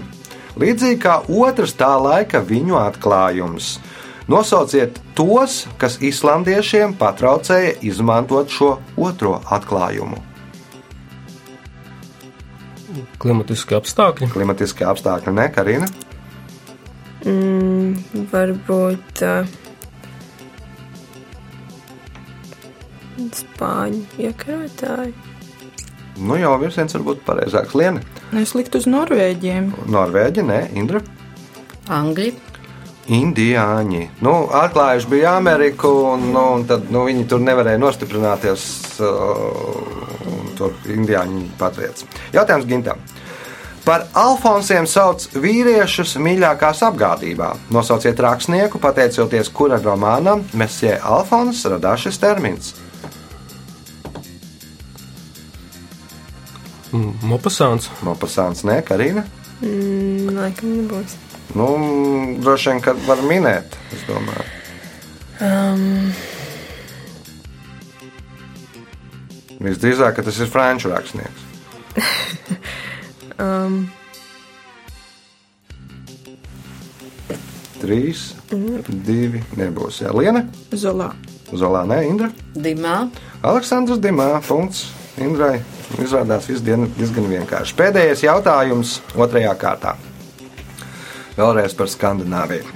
Līdzīgi 0.57 1.01
kā 1.03 1.19
otrs 1.27 1.75
tā 1.77 1.91
laika 2.01 2.41
viņu 2.41 2.79
atklājums. 2.79 3.75
Nosauciet 4.31 5.01
tos, 5.19 5.65
kas 5.79 5.99
islandiešiem 6.03 6.95
patraucēja 6.99 7.77
izmantot 7.87 8.51
šo 8.51 8.71
otro 8.97 9.37
atklājumu. 9.51 10.23
Klimatiski 13.21 13.77
apstākļi. 13.77 14.31
Klimatiskie 14.33 14.87
apstākļi, 14.89 15.35
ne 15.37 15.47
Karina? 15.53 15.91
Mm, 17.27 18.27
varbūt 18.31 19.23
uh, 19.27 19.55
spāņu 23.37 24.03
iekarotāji. 24.27 25.15
Nu, 26.17 26.39
jau 26.41 26.55
virziens 26.61 26.97
varbūt 26.97 27.25
pareizāks. 27.27 27.75
Liena, 27.77 28.01
Es 28.35 28.57
liktu 28.57 28.81
uz 28.81 28.89
Norvēģiem. 28.91 29.71
Norvēģi, 29.93 30.43
ne 30.49 30.61
Indra. 30.75 31.01
Angļi. 31.93 32.33
Indiāņi. 33.07 34.01
Nu, 34.27 34.33
atklājuši 34.51 35.11
bija 35.13 35.37
Ameriku, 35.39 35.93
un, 36.15 36.25
nu, 36.35 36.43
un 36.57 36.65
tad 36.67 36.89
nu, 36.91 37.05
viņi 37.07 37.29
tur 37.31 37.45
nevarēja 37.47 37.79
nostiprināties. 37.79 38.65
Uh, 38.99 40.17
tur 40.57 40.75
indiāņi 40.91 41.45
patriec. 41.61 42.03
Jautājums 42.35 42.67
Gintam. 42.67 43.03
Par 43.87 44.09
Alfonsiem 44.19 44.89
sauc 44.91 45.29
vīriešus 45.39 46.17
mīļākās 46.19 46.81
apgādībā. 46.89 47.53
Nosauciet 47.71 48.19
rakstnieku, 48.19 48.81
pateicoties 48.83 49.53
kura 49.55 49.79
romānam 49.79 50.43
Messie 50.59 50.97
Alfons 50.99 51.63
radās 51.71 52.03
šis 52.09 52.19
termins. 52.19 52.73
Mopasāns. 56.93 57.89
Mopasāns, 58.07 58.63
ne 58.67 58.79
Karina? 58.87 59.25
Mm, 59.63 60.31
laikam 60.37 60.77
nebūs. 60.83 61.17
Nu, 61.57 61.67
droši 62.43 62.71
vien, 62.71 62.81
ka 62.85 62.95
var 63.07 63.23
minēt, 63.27 63.77
es 63.95 64.03
domāju. 64.07 64.47
Um, 65.43 66.13
Visdrīzāk, 69.63 70.19
ka 70.19 70.25
tas 70.27 70.41
ir 70.43 70.51
franču 70.53 70.93
rakstnieks. 70.93 71.47
um, 73.47 73.87
Trīs, 77.81 78.29
divi, 79.07 79.43
nebūs. 79.57 80.03
Jā, 80.05 80.13
Liena, 80.17 80.45
Zolā. 80.77 81.11
Zolā, 81.57 81.85
nē, 81.89 82.03
Indra. 82.09 82.31
Dimā. 82.55 83.07
Aleksandrs 83.47 84.01
Dimā, 84.03 84.33
punkts 84.47 84.87
Indrai. 85.23 85.61
Izrādās 86.03 86.49
viss 86.51 86.65
diezgan 86.67 87.29
vienkārši. 87.31 87.75
Pēdējais 87.79 88.25
jautājums 88.27 88.99
otrajā 89.17 89.55
kārtā. 89.57 89.95
Vēlreiz 91.37 91.77
par 91.77 91.89
Skandināviju. 91.93 92.67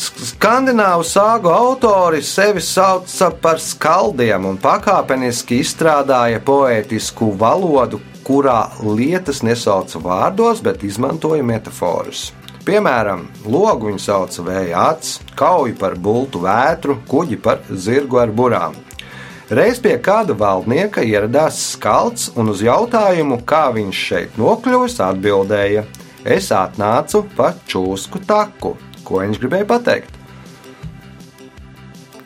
Sk- 0.00 0.24
Skandināvu 0.30 1.04
sāgu 1.04 1.50
autori 1.52 2.22
sevi 2.24 2.62
sauca 2.64 3.30
par 3.42 3.60
skaldiem 3.60 4.46
un 4.48 4.56
pakāpeniski 4.60 5.58
izstrādāja 5.60 6.40
poētisku 6.40 7.34
valodu, 7.36 8.00
kurā 8.24 8.70
lietas 8.80 9.42
nesauca 9.44 10.00
vārdos, 10.00 10.62
bet 10.64 10.84
izmantoja 10.86 11.44
metafāras. 11.44 12.30
Piemēram, 12.64 13.26
logu 13.48 13.88
viņi 13.90 14.00
sauca 14.04 14.44
vēja 14.46 14.86
acis, 14.92 15.18
kauju 15.36 15.76
par 15.80 15.96
bultu 15.96 16.40
vētru, 16.44 16.96
kuģi 17.08 17.40
par 17.42 17.60
zirgu 17.72 18.20
ar 18.20 18.30
burām. 18.32 18.76
Reiz 19.50 19.80
pie 19.82 19.96
kāda 19.98 20.36
valdnieka 20.38 21.02
ieradās 21.02 21.56
skalds 21.72 22.28
un 22.38 22.52
uz 22.52 22.60
jautājumu, 22.62 23.40
kā 23.50 23.64
viņš 23.74 24.02
šeit 24.10 24.36
nokļuvis, 24.38 24.98
atbildēja: 25.02 25.82
Es 26.22 26.50
atnācu 26.54 27.24
pa 27.36 27.48
čūsku 27.66 28.20
taku. 28.28 28.76
Ko 29.04 29.22
viņš 29.24 29.40
gribēja 29.42 29.66
pateikt? 29.72 30.18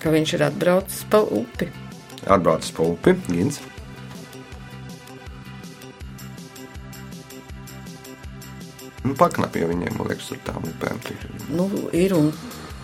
Ka 0.03 0.13
viņš 0.13 0.35
ir 0.37 0.45
atbraucis 0.51 1.05
pa 1.09 1.23
upi. 1.25 1.71
Atbraucis 2.29 2.75
pa 2.77 2.85
upi, 2.93 3.15
Gins. 3.31 3.61
Nu, 9.05 9.13
paknapi 9.21 9.61
jau 9.61 9.69
viņiem, 9.69 9.97
man 9.99 10.09
liekas, 10.09 10.31
ar 10.33 10.39
tām 10.47 10.65
tik- 11.05 11.25
Nu, 11.53 11.69
ir 11.93 12.15
un 12.17 12.33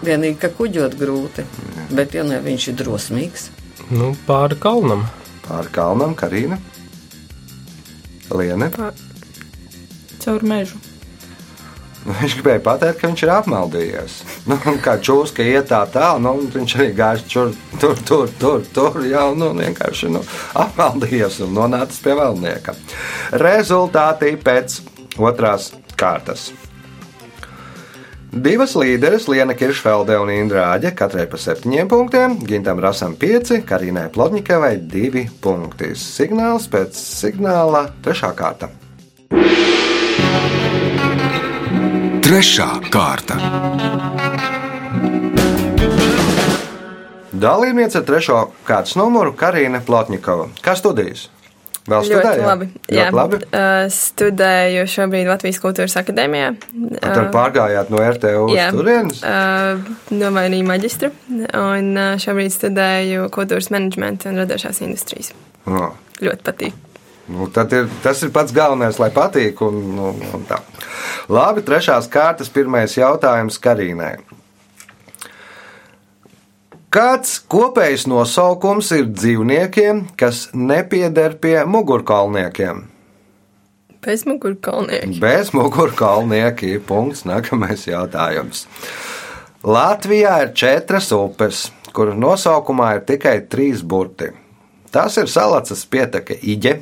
vienīgi, 0.05 0.39
ka 0.39 0.49
kuģot 0.49 0.97
grūti. 1.01 1.45
Bet, 1.91 2.13
ja 2.15 2.23
ne 2.25 2.41
viņš 2.41 2.69
ir 2.69 2.75
drosmīgs, 2.85 3.49
Nu, 3.89 4.13
pāri 4.27 4.59
kalnam. 4.61 5.07
Pāri 5.47 5.73
kalnam, 5.75 6.15
Karina. 6.19 6.61
Liene. 8.31 8.71
Caur 10.21 10.45
mežu. 10.47 10.79
Viņš 12.01 12.39
gribēja 12.39 12.63
pateikt, 12.65 13.01
ka 13.01 13.09
viņš 13.11 13.23
ir 13.27 13.33
apmaldījies. 13.35 14.15
Nu, 14.49 14.57
kā 14.81 14.95
čūska 15.05 15.45
iet 15.45 15.69
tā 15.69 15.83
tālu, 15.93 16.23
nu, 16.25 16.33
viņš 16.55 16.77
arī 16.79 16.95
gāja 16.97 17.27
tur, 17.29 17.53
tur, 17.83 18.01
tur, 18.09 18.31
tur, 18.41 18.65
tur 18.73 18.97
jau 19.05 19.27
nu, 19.37 19.51
vienkārši 19.59 20.09
nu, 20.15 20.23
apmaldījies 20.63 21.43
un 21.45 21.53
nonācis 21.59 22.01
pie 22.05 22.17
valdnieka. 22.17 22.77
Rezultāti 23.45 24.33
pēc 24.41 24.81
otrās 25.21 25.75
kārtas. 26.01 26.49
Divas 28.31 28.77
līderes, 28.79 29.25
Liena 29.27 29.57
Kiršfelde 29.59 30.15
un 30.23 30.29
Indra 30.31 30.69
Āģe, 30.71 30.93
katrai 30.95 31.25
pa 31.27 31.39
septiņiem 31.41 31.89
punktiem, 31.91 32.37
Gintam 32.47 32.79
Rasam 32.79 33.17
pieci, 33.19 33.57
Karīnai 33.67 34.05
Plodņikavai 34.15 34.77
divi 34.87 35.25
punkti. 35.43 35.89
Signāls 35.99 36.69
pēc 36.71 36.95
signāla 36.95 37.89
trešā 38.05 38.31
kārta. 38.39 38.71
Trešā 42.23 42.69
kārta. 42.95 43.41
Dalībniece 47.35 47.99
ar 47.99 48.07
trešo 48.07 48.45
kārtas 48.63 48.95
numuru 48.95 49.35
Karina 49.35 49.83
Plotnikova. 49.83 50.53
Kā 50.63 50.79
studijas? 50.79 51.27
Vēl 51.91 52.07
ļoti 52.07 52.21
studēja? 52.21 52.47
labi. 52.47 52.69
Ļoti 52.95 53.17
labi. 53.19 53.41
Uh, 53.51 53.85
studēju 53.95 54.85
šobrīd 54.91 55.31
Latvijas 55.31 55.61
Kultūras 55.63 55.97
Akadēmijā. 55.99 56.53
Tad 57.03 57.31
pārgājāt 57.35 57.91
no 57.91 58.03
RTU 58.05 58.45
Jā. 58.55 58.69
turienes. 58.75 59.23
Uh, 59.27 59.81
nomainīju 60.15 60.69
maģistru 60.69 61.11
un 61.31 61.91
uh, 61.97 62.13
šobrīd 62.23 62.55
studēju 62.55 63.27
kultūras 63.35 63.73
menedžmentu 63.75 64.31
un 64.31 64.45
radošās 64.45 64.83
industrijas. 64.87 65.35
Oh. 65.67 65.91
Ļoti 66.23 66.47
patīk. 66.47 66.87
Nu, 67.31 67.47
ir, 67.47 67.87
tas 68.03 68.23
ir 68.27 68.33
pats 68.35 68.53
galvenais, 68.55 68.99
lai 68.99 69.11
patīk. 69.15 69.61
Un, 69.63 69.81
un, 70.11 70.23
un 70.35 70.47
tā. 70.49 70.59
Labi, 71.31 71.63
trešās 71.67 72.09
kārtas 72.11 72.51
pirmais 72.53 72.97
jautājums 72.99 73.59
Karīnai. 73.63 74.17
Kāds 76.91 77.37
kopējs 77.47 78.09
nosaukums 78.11 78.89
ir 78.97 79.05
dzīvniekiem, 79.15 80.09
kas 80.19 80.49
nepieder 80.59 81.37
pie 81.39 81.61
mugurkaulniekiem? 81.63 82.81
Bezmugurkalnieki. 84.03 85.21
Bez 85.21 85.53
mugurkaulnieki. 85.55 86.81
Punkts. 86.87 87.23
Nākamais 87.29 87.85
jautājums. 87.87 88.65
Latvijā 89.63 90.39
ir 90.47 90.55
četras 90.57 91.13
upes, 91.13 91.67
kuru 91.95 92.17
nosaukumā 92.19 92.95
ir 92.97 93.05
tikai 93.07 93.37
trīs 93.53 93.85
burti. 93.85 94.33
Tās 94.91 95.21
ir 95.21 95.29
salacas 95.31 95.85
pieteka 95.87 96.35
Iģe, 96.43 96.81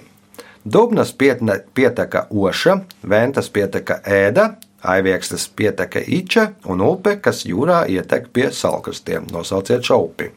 Dubnas 0.65 1.13
pietne, 1.13 1.59
pieteka 1.75 2.27
Oša, 2.31 2.79
Ventas 3.05 3.53
pieteka 3.53 3.99
Ēda, 4.07 4.55
Aiviekstas 4.83 5.49
pieteka 5.57 6.01
Iča 6.07 6.53
un 6.71 6.83
upe, 6.87 7.17
kas 7.23 7.43
jūrā 7.49 7.83
ietek 7.91 8.29
pie 8.33 8.51
salkrastiem. 8.55 9.27
Nosauciet 9.35 9.83
šo 9.83 10.05
upi. 10.07 10.31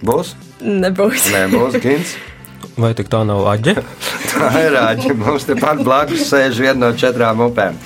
Būs? 0.00 0.34
Nebūs. 0.60 1.30
Nebūs 1.32 1.80
Gins. 1.80 2.18
Vai 2.78 2.92
tā 2.94 3.24
nav 3.26 3.48
aģe? 3.50 3.74
Tā 4.30 4.52
ir 4.62 4.72
rāģi. 4.76 5.16
Mums 5.18 5.48
tepat 5.48 5.82
blakus 5.84 6.28
sēž 6.30 6.62
viena 6.62 6.78
no 6.86 6.94
četrām 6.96 7.42
upēm. 7.48 7.76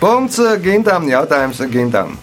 Punkts 0.00 0.38
eh, 0.44 0.56
Gintam. 0.62 1.08
Jautājums 1.10 1.60
Gintam. 1.72 2.16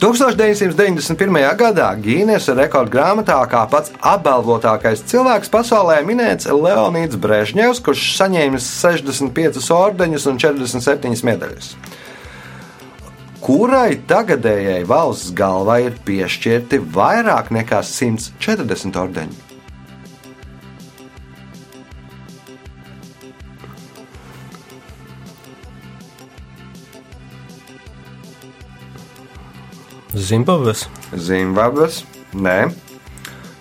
1991. 0.00 1.36
gadā 1.60 1.90
Gīnesa 2.00 2.54
rekorda 2.56 2.94
grāmatā 2.94 3.36
kā 3.52 3.66
pats 3.68 3.92
apbalvotākais 4.00 5.02
cilvēks 5.10 5.52
pasaulē 5.52 5.98
minēts 6.08 6.48
Leonīds 6.48 7.18
Brežņevs, 7.20 7.82
kurš 7.84 8.06
saņēmis 8.16 8.70
65 8.80 9.68
ordeņus 9.76 10.26
un 10.30 10.40
47 10.40 11.20
medaļas. 11.28 11.74
Kurai 13.44 13.98
tagadējai 14.08 14.80
valsts 14.88 15.34
galvai 15.36 15.82
ir 15.90 16.00
piešķirti 16.08 16.80
vairāk 16.96 17.52
nekā 17.52 17.84
140 17.84 19.00
ordeņi? 19.04 19.49
Zimbabves. 30.20 30.86
Zimbabves, 31.16 32.02
nē, 32.34 32.58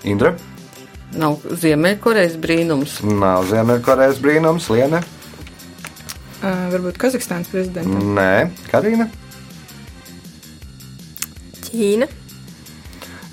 Indra, 0.03 0.35
Nav 1.17 1.39
Ziemeļkorejas 1.61 2.35
brīnums. 2.37 2.99
nav 3.03 3.47
Ziemeļkorejas 3.49 4.19
brīnums, 4.23 4.69
Liene, 4.73 5.01
Uh, 6.39 6.69
varbūt 6.71 6.95
Kazahstānas 6.95 7.49
prezidents. 7.51 7.89
nē, 8.15 8.49
Karina. 8.71 9.09
Ķīna. 11.65 12.07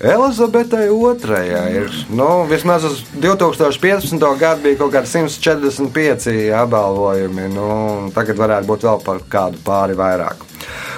Elizabetei 0.03 0.89
otrajai 0.93 1.69
ir, 1.79 1.93
nu, 2.13 2.27
vismaz 2.51 2.85
uz 2.85 2.99
2015. 3.23 4.19
gadu 4.41 4.65
bija 4.67 4.77
kaut 4.83 4.93
kādi 4.93 5.09
145 5.13 6.51
apbalvojumi. 6.65 7.47
Nu, 7.55 7.69
tagad 8.13 8.37
varētu 8.43 8.69
būt 8.75 8.85
vēl 8.91 9.01
par 9.07 9.23
kādu 9.33 9.63
pāri 9.65 9.97
vairāk. 9.97 10.43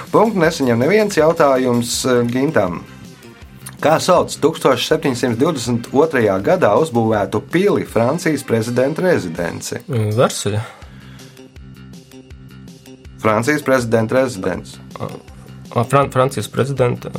Punktu 0.09 0.41
nesaņem 0.41 0.79
neviens 0.81 1.17
jautājums 1.19 2.01
eh, 2.09 2.23
Gintam. 2.33 2.81
Kā 3.79 3.99
sauc 4.03 4.33
1722. 4.43 6.41
gadā 6.43 6.73
uzbūvētu 6.83 7.41
pili 7.53 7.85
Francijas 7.87 8.43
prezidenta 8.47 9.05
rezidenci? 9.05 9.79
Versaļa. 9.87 10.63
Francijas 13.23 13.63
prezidenta 13.63 14.19
rezidents. 14.19 14.79
Fran 15.91 16.11
Francijas 16.11 16.49
prezidenta. 16.51 17.11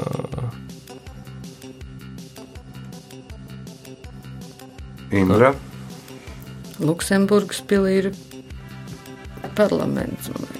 Indra. 5.15 5.54
Luksemburgas 6.80 7.63
pilī 7.67 7.99
ir 8.04 8.12
parlaments, 9.56 10.32
man. 10.36 10.59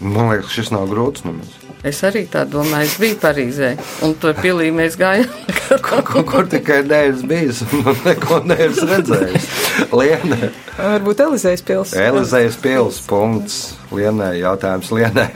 Man 0.00 0.30
liekas, 0.30 0.52
šis 0.54 0.70
nav 0.70 0.86
grūts 0.90 1.24
nemaz. 1.26 1.56
Es 1.86 2.00
arī 2.06 2.24
tā 2.30 2.42
domāju, 2.46 2.88
es 2.88 2.96
biju 2.98 3.16
Parīzē, 3.22 3.68
un 4.06 4.14
tur 4.18 4.34
pilī 4.38 4.72
mēs 4.74 4.96
gājām. 4.98 5.30
Kur, 5.84 6.22
kur 6.26 6.46
tikai 6.48 6.80
neesmu 6.88 7.28
bijis 7.28 7.60
un 7.76 7.90
neko 8.06 8.38
neesmu 8.48 8.86
redzējis. 8.88 9.48
Lienē, 9.92 10.48
Varbūt 10.78 11.20
Elizejas 11.26 11.62
pils. 11.66 11.92
Elizejas 11.98 12.56
pils, 12.62 13.00
punkts. 13.04 13.58
Lienē, 13.92 14.32
jautājums 14.40 14.90
Lienē. 14.94 15.28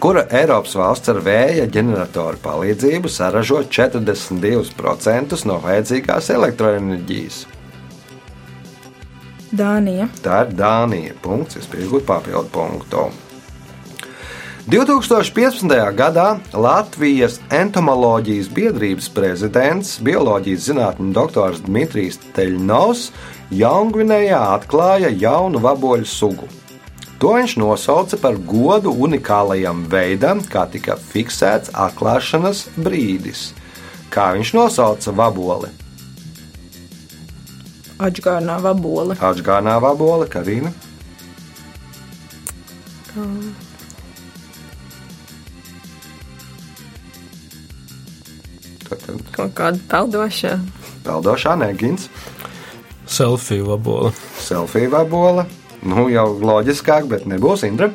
Kura 0.00 0.22
Eiropas 0.32 0.76
valsts 0.78 1.10
ar 1.12 1.18
vēja 1.24 1.66
ģeneratoru 1.72 2.40
palīdzību 2.40 3.10
saražo 3.12 3.62
42% 3.66 5.40
no 5.50 5.56
vajadzīgās 5.64 6.30
elektroenerģijas? 6.36 7.40
Dānija. 9.50 10.06
Tā 10.22 10.44
ir 10.46 10.54
Dānija. 10.56 11.16
Punkts, 11.24 11.58
es 11.60 11.66
pieņemu 11.68 12.00
papildu 12.08 12.48
punktu. 12.54 13.08
2015. 14.70 15.66
gadā 15.98 16.36
Latvijas 16.54 17.40
entomoloģijas 17.50 18.46
biedrības 18.54 19.08
prezidents, 19.10 19.96
bioloģijas 19.98 20.66
zinātņu 20.68 21.06
doktors 21.10 21.58
Dmitrijs 21.64 22.20
Teļņovs 22.36 23.00
Jaungvinējā 23.50 24.38
atklāja 24.52 25.08
jaunu 25.10 25.58
vaboļu 25.64 26.06
sugu. 26.06 26.46
To 27.18 27.32
viņš 27.34 27.56
nosauca 27.58 28.18
par 28.22 28.38
godu 28.38 28.92
unikālajam 28.94 29.80
veidam, 29.90 30.38
kā 30.46 30.68
tika 30.70 30.94
fiksēts 30.94 31.72
atklāšanas 31.74 32.68
brīdis. 32.78 33.48
Kā 34.14 34.28
viņš 34.36 34.52
nosauca 34.54 35.16
vaboli? 35.18 35.72
Atgādnā 37.98 38.60
vabole. 38.62 39.18
Atgādnā 39.18 39.74
vabole, 39.82 40.30
Karina. 40.30 40.70
Tātad 48.90 49.20
Kaut 49.36 49.52
kāda 49.54 49.78
peldoša. 49.90 50.56
peldošā 51.06 51.56
negins, 51.60 52.08
Selfiju 53.10 53.66
vabola. 53.72 54.12
selfija 54.38 54.88
vabola. 54.92 55.46
Nu, 55.82 56.08
jau 56.12 56.26
loģiskāk, 56.38 57.06
bet 57.08 57.24
nebūs 57.26 57.64
Indra. 57.66 57.88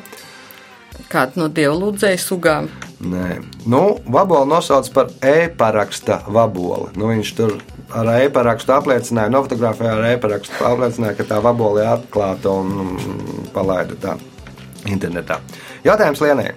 Kāda 1.08 1.36
no 1.38 1.46
dievlūdzēju 1.48 2.18
sugām? 2.18 2.66
Nē, 3.00 3.36
nu, 3.70 3.98
vaboli 4.10 4.48
nosauc 4.50 4.88
par 4.92 5.12
e-paraksta 5.22 6.22
vaboli. 6.26 6.90
Nu, 6.96 7.06
viņš 7.12 7.32
tur 7.38 7.54
ar 7.94 8.08
e-parakstu 8.24 8.72
apliecināja, 8.74 9.30
nofotografēja 9.30 9.92
ar 9.94 10.04
e-parakstu, 10.16 10.56
apliecināja, 10.66 11.14
ka 11.20 11.28
tā 11.30 11.40
vabola 11.44 11.84
ir 11.84 11.90
atklāta 11.94 12.50
un 12.50 12.96
palaida 13.54 13.94
tā 14.02 14.16
internetā. 14.90 15.38
Jautājums 15.86 16.20
Lienai. 16.24 16.50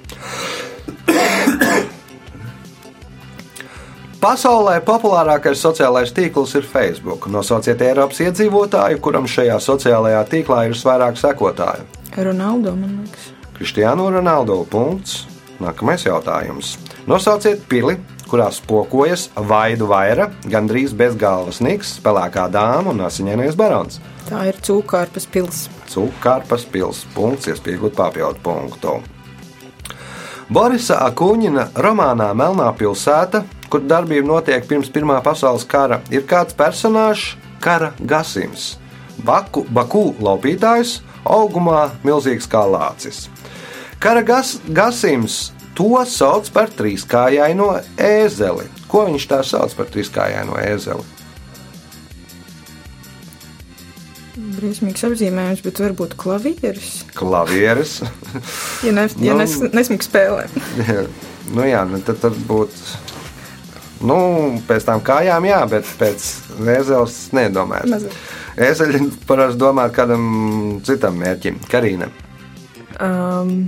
Pasaulē 4.29 4.75
populārākais 4.85 5.57
sociālais 5.57 6.11
tīkls 6.13 6.51
ir 6.59 6.65
Facebook. 6.69 7.23
Nosauciet 7.33 7.79
Eiropas 7.81 8.19
iedzīvotāju, 8.21 8.99
kuram 9.01 9.25
šajā 9.25 9.55
sociālajā 9.65 10.19
tīklā 10.29 10.59
ir 10.67 10.75
visvairāk 10.75 11.17
sekotāju. 11.17 11.87
Ronaldo, 12.13 12.75
man 12.77 12.99
liekas. 12.99 13.31
Kristiāno 13.57 14.05
Ronaldo. 14.13 14.59
Punkts. 14.69 15.23
Nākamais 15.57 16.05
jautājums. 16.05 16.75
Nosauciet 17.09 17.65
pili, 17.71 17.97
kurā 18.29 18.51
spokojas 18.53 19.31
vaidu 19.49 19.89
vaira, 19.89 20.29
gandrīz 20.45 20.93
bez 20.93 21.17
galvas 21.17 21.57
niks, 21.65 21.97
spēlēkā 21.97 22.51
dāma 22.53 22.93
un 22.93 23.01
asiņainais 23.09 23.57
barons. 23.57 23.97
Tā 24.29 24.45
ir 24.51 24.61
Cūkārpas 24.61 25.25
pils. 25.25 25.65
Cūkārpas 25.89 26.69
pils. 26.69 27.07
Punkts, 27.17 27.49
iespējot 27.49 27.97
papildu 27.97 28.45
punktu. 28.45 28.99
Borisa 30.49 30.95
Akuņina 31.05 31.67
romānā 31.77 32.31
Melnā 32.33 32.71
pilsēta, 32.73 33.43
kur 33.69 33.83
darbība 33.85 34.25
notiek 34.25 34.63
pirms 34.65 34.87
Pirmā 34.89 35.19
pasaules 35.21 35.61
kara, 35.69 35.99
ir 36.09 36.23
kāds 36.25 36.57
personāžs, 36.57 37.35
kara 37.61 37.91
gasims. 38.01 38.71
Baku, 39.21 39.61
Baku 39.69 40.15
laupītājs, 40.17 41.03
augumā 41.21 41.91
milzīgs 42.01 42.49
kā 42.49 42.63
lācis. 42.65 43.27
Kara 44.01 44.25
gas, 44.25 44.55
gasims 44.73 45.51
to 45.77 46.01
sauc 46.09 46.49
par 46.55 46.73
trīskājaino 46.73 47.69
ēzeli. 48.01 48.65
Ko 48.89 49.05
viņš 49.05 49.29
tā 49.29 49.43
sauc 49.45 49.77
par 49.77 49.93
trīskājaino 49.93 50.57
ēzeli? 50.65 51.18
Briesmīgs 54.59 55.05
apzīmējums, 55.07 55.63
bet 55.65 55.79
varbūt 55.83 56.17
klavieris. 56.19 57.03
Klavieres. 57.17 57.99
Ja, 58.85 58.93
ne, 58.95 59.07
ja 59.19 59.33
Nu. 59.35 59.41
nes, 59.41 59.57
nesmīgi 59.75 60.05
spēlē. 60.07 60.45
nu 61.55 61.65
jā, 61.67 61.81
nu 61.89 61.99
tad, 62.05 62.21
tad 62.23 62.37
būtu 62.47 62.99
Nu, 63.99 64.15
pēc 64.63 64.85
tam 64.87 65.01
kājām, 65.03 65.43
jā, 65.49 65.57
bet 65.67 65.87
pēc 65.99 66.27
vēzeles 66.63 67.17
nedomāju. 67.35 67.89
Mazliet. 67.91 68.15
Ezeļi 68.59 69.01
parasti 69.27 69.59
domā 69.59 69.89
kādam 69.91 70.23
citam 70.87 71.19
mērķim, 71.19 71.59
Karīna. 71.71 72.07
Um, 72.99 73.67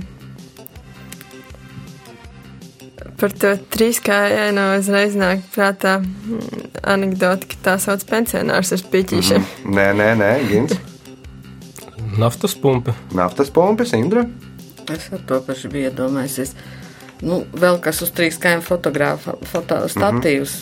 par 3.22 3.34
to 3.38 3.52
trīskājienu 3.70 4.64
uzreiz 4.80 5.14
nāk 5.18 5.44
prātā 5.54 6.00
mm, 6.02 6.72
anekdoti, 6.94 7.52
ka 7.52 7.60
tā 7.68 7.76
sauc 7.82 8.02
pensionārs 8.08 8.74
ar 8.74 8.80
spiķīšiem. 8.82 9.46
Nē, 9.70 9.86
nē, 9.98 10.08
nē, 10.18 10.30
Gins. 10.50 10.74
Naftas 12.18 12.56
pumpi. 12.58 12.94
Naftas 13.16 13.52
pumpis, 13.54 13.94
Indra. 13.96 14.26
Es 14.90 15.06
ar 15.14 15.22
to 15.28 15.38
pašu 15.46 15.70
biju 15.72 15.92
iedomājies. 15.92 16.56
Nu, 17.22 17.44
vēl 17.54 17.78
kas 17.84 18.02
uz 18.02 18.10
trīs 18.12 18.40
kājām 18.42 18.64
fotogrāfa, 18.66 19.36
fotostatīvs. 19.52 20.58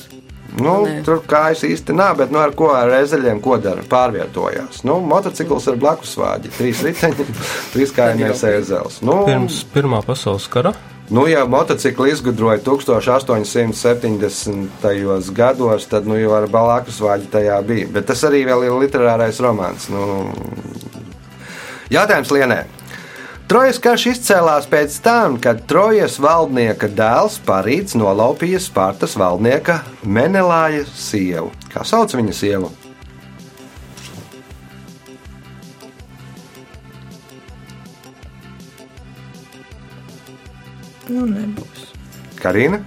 Nu, 0.60 0.74
Nē. 0.82 1.00
tur 1.06 1.22
kājas 1.30 1.62
īsti 1.64 1.94
nav, 1.94 2.16
bet 2.18 2.32
nu, 2.34 2.40
ar 2.42 2.52
ko 2.58 2.72
ar 2.74 2.90
ezeļiem 2.98 3.38
ko 3.42 3.56
dara? 3.62 3.86
Pārvietojās. 3.88 4.82
Nu, 4.84 4.98
motocikls 5.00 5.70
ar 5.70 5.78
blakus 5.80 6.16
vāģi, 6.18 6.52
trīs 6.58 6.84
riteņi, 6.84 7.26
trīs 7.72 7.94
kājamies 7.96 8.44
ezels. 8.50 9.00
Nu, 9.06 9.22
Pirms 9.30 9.62
Pirmā 9.72 10.02
pasaules 10.04 10.50
kara 10.50 10.74
Nu, 11.10 11.28
ja 11.28 11.46
motocikli 11.46 12.12
izgudroja 12.12 12.58
1870. 12.62 15.32
gados, 15.34 15.86
tad 15.90 16.06
nu, 16.06 16.14
jau 16.14 16.30
ar 16.38 16.46
balākus 16.46 17.02
vāģi 17.02 17.26
tajā 17.32 17.56
bija. 17.66 17.88
Bet 17.90 18.06
tas 18.06 18.22
arī 18.28 18.46
ir 18.46 18.54
literārais 18.78 19.40
romāns. 19.42 19.88
Nu... 19.90 20.30
Jautājums 21.90 22.30
Lienē. 22.30 22.62
Trojas 23.50 23.82
karš 23.82 24.06
izcēlās 24.12 24.70
pēc 24.70 24.94
tam, 25.02 25.34
kad 25.42 25.66
Trojas 25.66 26.22
valdnieka 26.22 26.86
dēls 26.86 27.42
Parīts 27.42 27.98
nolaupīja 27.98 28.62
Spartas 28.62 29.18
valdnieka 29.18 29.82
Menelāja 30.06 30.86
sievu. 30.94 31.50
Kā 31.74 31.82
sauc 31.82 32.14
viņa 32.14 32.30
sievu? 32.38 32.70
Nu, 41.20 41.26
nebūs. 41.28 41.90
Karina? 42.40 42.78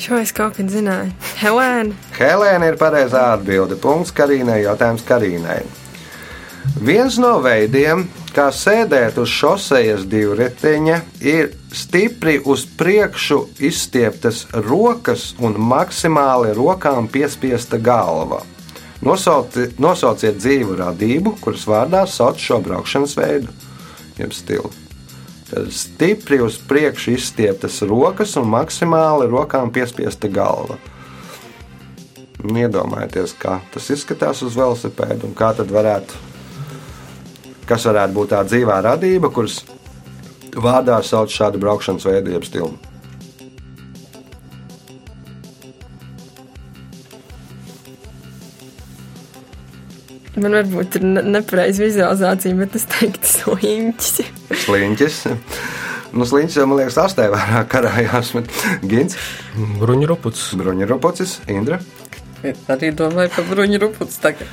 Šo 0.00 0.16
es 0.16 0.30
kaut 0.32 0.56
kad 0.56 0.70
zināju. 0.72 1.12
Helēna! 1.36 1.92
Helēna 2.16 2.70
ir 2.70 2.78
pareizā 2.80 3.26
atbilde. 3.34 3.76
Punkts 3.80 4.14
Karīnai, 4.16 4.62
jautājums 4.62 5.04
Karīnai. 5.04 5.58
Viens 6.80 7.18
no 7.20 7.34
veidiem, 7.44 8.06
kā 8.32 8.46
sēdēt 8.48 9.18
uz 9.20 9.28
šosejas 9.28 10.06
divriteņa, 10.08 10.96
ir 11.20 11.50
stipri 11.76 12.38
uz 12.40 12.64
priekšu 12.80 13.42
izstieptas 13.60 14.46
rokas 14.64 15.34
un 15.44 15.58
maksimāli 15.60 16.54
rokām 16.56 17.10
piespiesta 17.12 17.76
galva. 17.76 18.40
Nosauci, 19.04 19.68
nosauciet 19.84 20.40
dzīvu 20.40 20.78
radību, 20.80 21.36
kuras 21.44 21.68
vārdā 21.68 22.06
sauc 22.08 22.40
šo 22.40 22.62
braukšanas 22.64 23.18
veidu, 23.20 23.52
jeb 24.16 24.32
stilu. 24.32 24.72
Stipri 25.70 26.40
uz 26.40 26.56
priekšu 26.68 27.14
izstieptas 27.14 27.82
rokas 27.84 28.32
un 28.40 28.48
maksimāli 28.48 29.28
rokām 29.30 29.72
piespiesta 29.72 30.30
galva. 30.32 30.78
Un 32.44 32.56
Iedomājieties, 32.60 33.36
kā 33.40 33.58
tas 33.72 33.90
izskatās 33.92 34.42
uz 34.44 34.56
velosipēda 34.56 35.28
un 35.28 35.36
kā 35.36 35.52
tad 35.56 35.70
varētu, 35.72 36.16
kas 37.68 37.86
varētu 37.88 38.16
būt 38.16 38.32
tā 38.34 38.42
dzīvā 38.48 38.80
radība, 38.84 39.30
kuras 39.32 39.62
vārdā 40.56 40.98
sauc 41.04 41.32
šādu 41.32 41.60
braukšanas 41.62 42.08
veidu, 42.08 42.34
jeb 42.34 42.48
stilu. 42.48 42.93
Man 50.34 50.56
varbūt 50.56 50.96
ir 50.98 51.04
ne- 51.06 51.22
nepareiza 51.36 51.84
vizualizācija, 51.84 52.56
bet 52.58 52.74
es 52.74 52.86
teiktu, 52.90 53.28
sliņķis. 53.36 54.14
Sliņķis. 54.64 55.18
Nu, 56.14 56.26
sliņķis 56.26 56.56
jau, 56.58 56.64
man 56.70 56.80
liekas, 56.80 56.98
astē 57.04 57.28
vairāk 57.30 57.68
karājās, 57.70 58.32
bet 58.34 58.50
Gins, 58.90 59.14
bruņuruputs. 59.80 60.48
Bruņurupocis, 60.58 61.36
Indra. 61.54 61.78
Arī 62.68 62.90
domāju 62.94 63.30
par 63.36 63.46
bruņu 63.48 63.78
rupuci 63.86 64.18
tagad. 64.20 64.50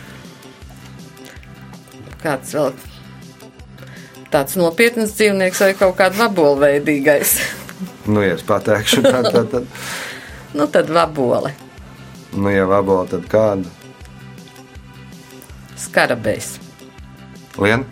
Kāds 2.22 2.54
vēl 2.56 2.72
tāds 4.32 4.56
nopietns 4.60 5.17
dzīvnieks 5.17 5.60
vai 5.65 5.74
kaut 5.76 5.98
kāda 6.00 6.22
vabolveidīgais? 6.22 7.34
Nu, 8.06 8.22
ja 8.24 8.38
es 8.38 8.46
pateikšu, 8.46 9.02
tad, 9.06 9.28
tad, 9.34 9.50
tad, 9.52 9.67
Nu, 10.58 10.65
tad 10.67 10.89
vabole, 10.91 11.54
nu, 12.36 12.50
ja 12.52 12.65
vabola, 12.67 13.06
tad 13.08 13.24
kāda? 13.32 13.70
Skarabējs. 15.88 16.54
Lien? 17.62 17.86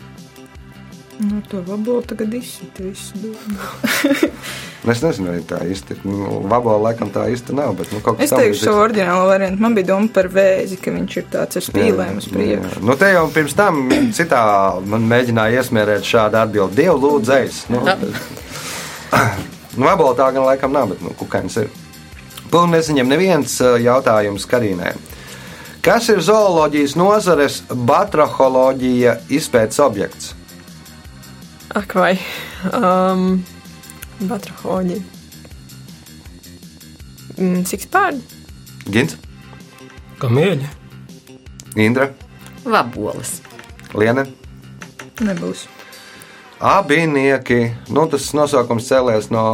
Nu, 1.19 1.41
to 1.52 1.60
vabolu 1.67 2.02
tagad 2.08 2.34
izsita 2.34 2.84
visu 2.84 3.19
domu. 3.19 3.60
Nu, 4.80 4.93
Es 4.93 5.02
nezinu, 5.04 5.34
vai 5.34 5.41
tā 5.43 5.58
īsti 5.67 5.91
ir. 5.91 6.04
Nu, 6.08 6.38
vabola 6.47 6.78
laikam 6.89 7.10
tā 7.12 7.25
īsti 7.34 7.52
nav, 7.58 7.73
bet 7.75 7.89
nu, 7.91 7.99
Es 8.23 8.32
teikšu 8.32 8.62
savu 8.69 8.80
oriģinālo 8.86 9.25
variantu. 9.28 9.60
Man 9.65 9.75
bija 9.75 9.89
doma 9.89 10.08
par 10.15 10.30
vēzi, 10.32 10.78
ka 10.80 10.93
viņš 10.95 11.17
ir 11.19 11.25
tāds 11.34 11.60
ar 11.60 11.65
spīlēm 11.65 12.21
uz 12.21 12.30
priekšu. 12.32 12.80
Nu, 12.88 12.95
te 12.95 13.10
jau 13.12 13.25
pirms 13.36 13.58
tam 13.60 13.82
citā 14.17 14.39
man 14.88 15.04
mēģināja 15.12 15.60
iesmērēt 15.60 16.08
šādu 16.08 16.39
atbildi. 16.39 16.80
Dievu 16.80 16.95
lūdzējs. 17.04 17.60
Nu, 17.75 17.84
nu, 19.78 19.84
vabola 19.84 20.15
tā 20.15 20.32
gan 20.38 20.47
laikam 20.47 20.71
nav, 20.75 20.93
bet 20.93 21.04
nu, 21.04 21.12
kukainis 21.19 21.60
ir. 21.65 21.69
Un 22.56 22.71
nesaņem 22.71 23.12
neviens 23.12 23.60
jautājums 23.84 24.47
Karīnai. 24.49 24.95
Kas 25.79 26.09
ir 26.11 26.19
zooloģijas 26.19 26.97
nozares 26.99 27.61
batraholoģija 27.87 29.15
izpētes 29.31 29.79
objekts? 29.79 30.33
Ak, 31.77 31.93
vai. 31.95 32.17
Um, 32.73 33.45
Batrahoģija. 34.19 34.99
Mm, 37.39 37.63
Sikspārdi. 37.69 38.19
Gins, 38.91 39.15
Kamieļi. 40.19 40.67
Indra, 41.79 42.09
Vaboles. 42.65 43.37
Liene. 43.95 44.25
Nebūs. 45.23 45.67
Abinieki, 46.59 47.61
nu, 47.95 48.03
tas 48.11 48.25
nosaukums 48.35 48.89
cēlies 48.91 49.29
no 49.31 49.45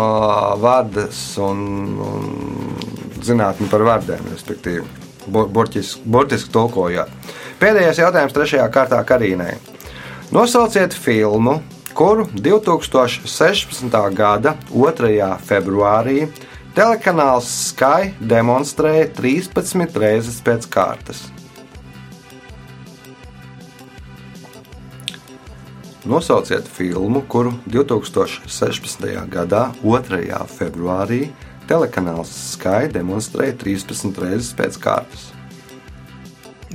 vārdas 0.57 1.19
un, 1.37 1.59
un 2.01 3.19
zinātnē 3.21 3.69
par 3.69 3.85
vārdiem, 3.85 4.25
respektīvi, 4.33 5.04
bu- 5.27 5.47
burķis- 5.49 5.97
burtiski 6.05 6.51
tulkojot. 6.51 7.09
Pēdējais 7.59 8.01
jautājums 8.01 8.33
trešajā 8.35 8.67
kārtā 8.69 8.99
Karīnai. 9.07 9.55
Nosauciet 10.31 10.93
filmu, 10.93 11.61
kuru 11.93 12.25
2016. 12.35 14.09
gada 14.15 14.55
2. 14.73 15.37
februārī 15.47 16.27
telekanāls 16.75 17.47
Sky 17.69 18.11
demonstrēja 18.19 19.07
13 19.15 19.95
reizes 19.95 20.41
pēc 20.43 20.67
kārtas. 20.67 21.29
Nosauciet 26.05 26.67
filmu, 26.69 27.23
kuru 27.25 27.53
2016. 27.65 29.07
gadā 29.31 29.71
2. 29.81 30.19
februārī 30.59 31.29
telekanāls 31.69 32.33
Sky 32.55 32.89
demonstrēja 32.93 33.57
13 33.63 34.21
reizes 34.23 34.51
pēc 34.57 34.77
kārtas. 34.81 35.29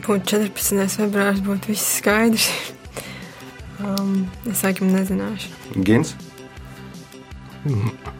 Būtu 0.00 0.36
14. 0.36 0.86
februāris, 0.96 1.44
būtu 1.46 1.74
viss 1.74 1.96
skaidrs. 2.00 2.50
Um, 3.80 4.26
es 4.44 4.60
laikam 4.60 4.90
nezināšu. 4.92 5.48
Gins, 5.86 6.10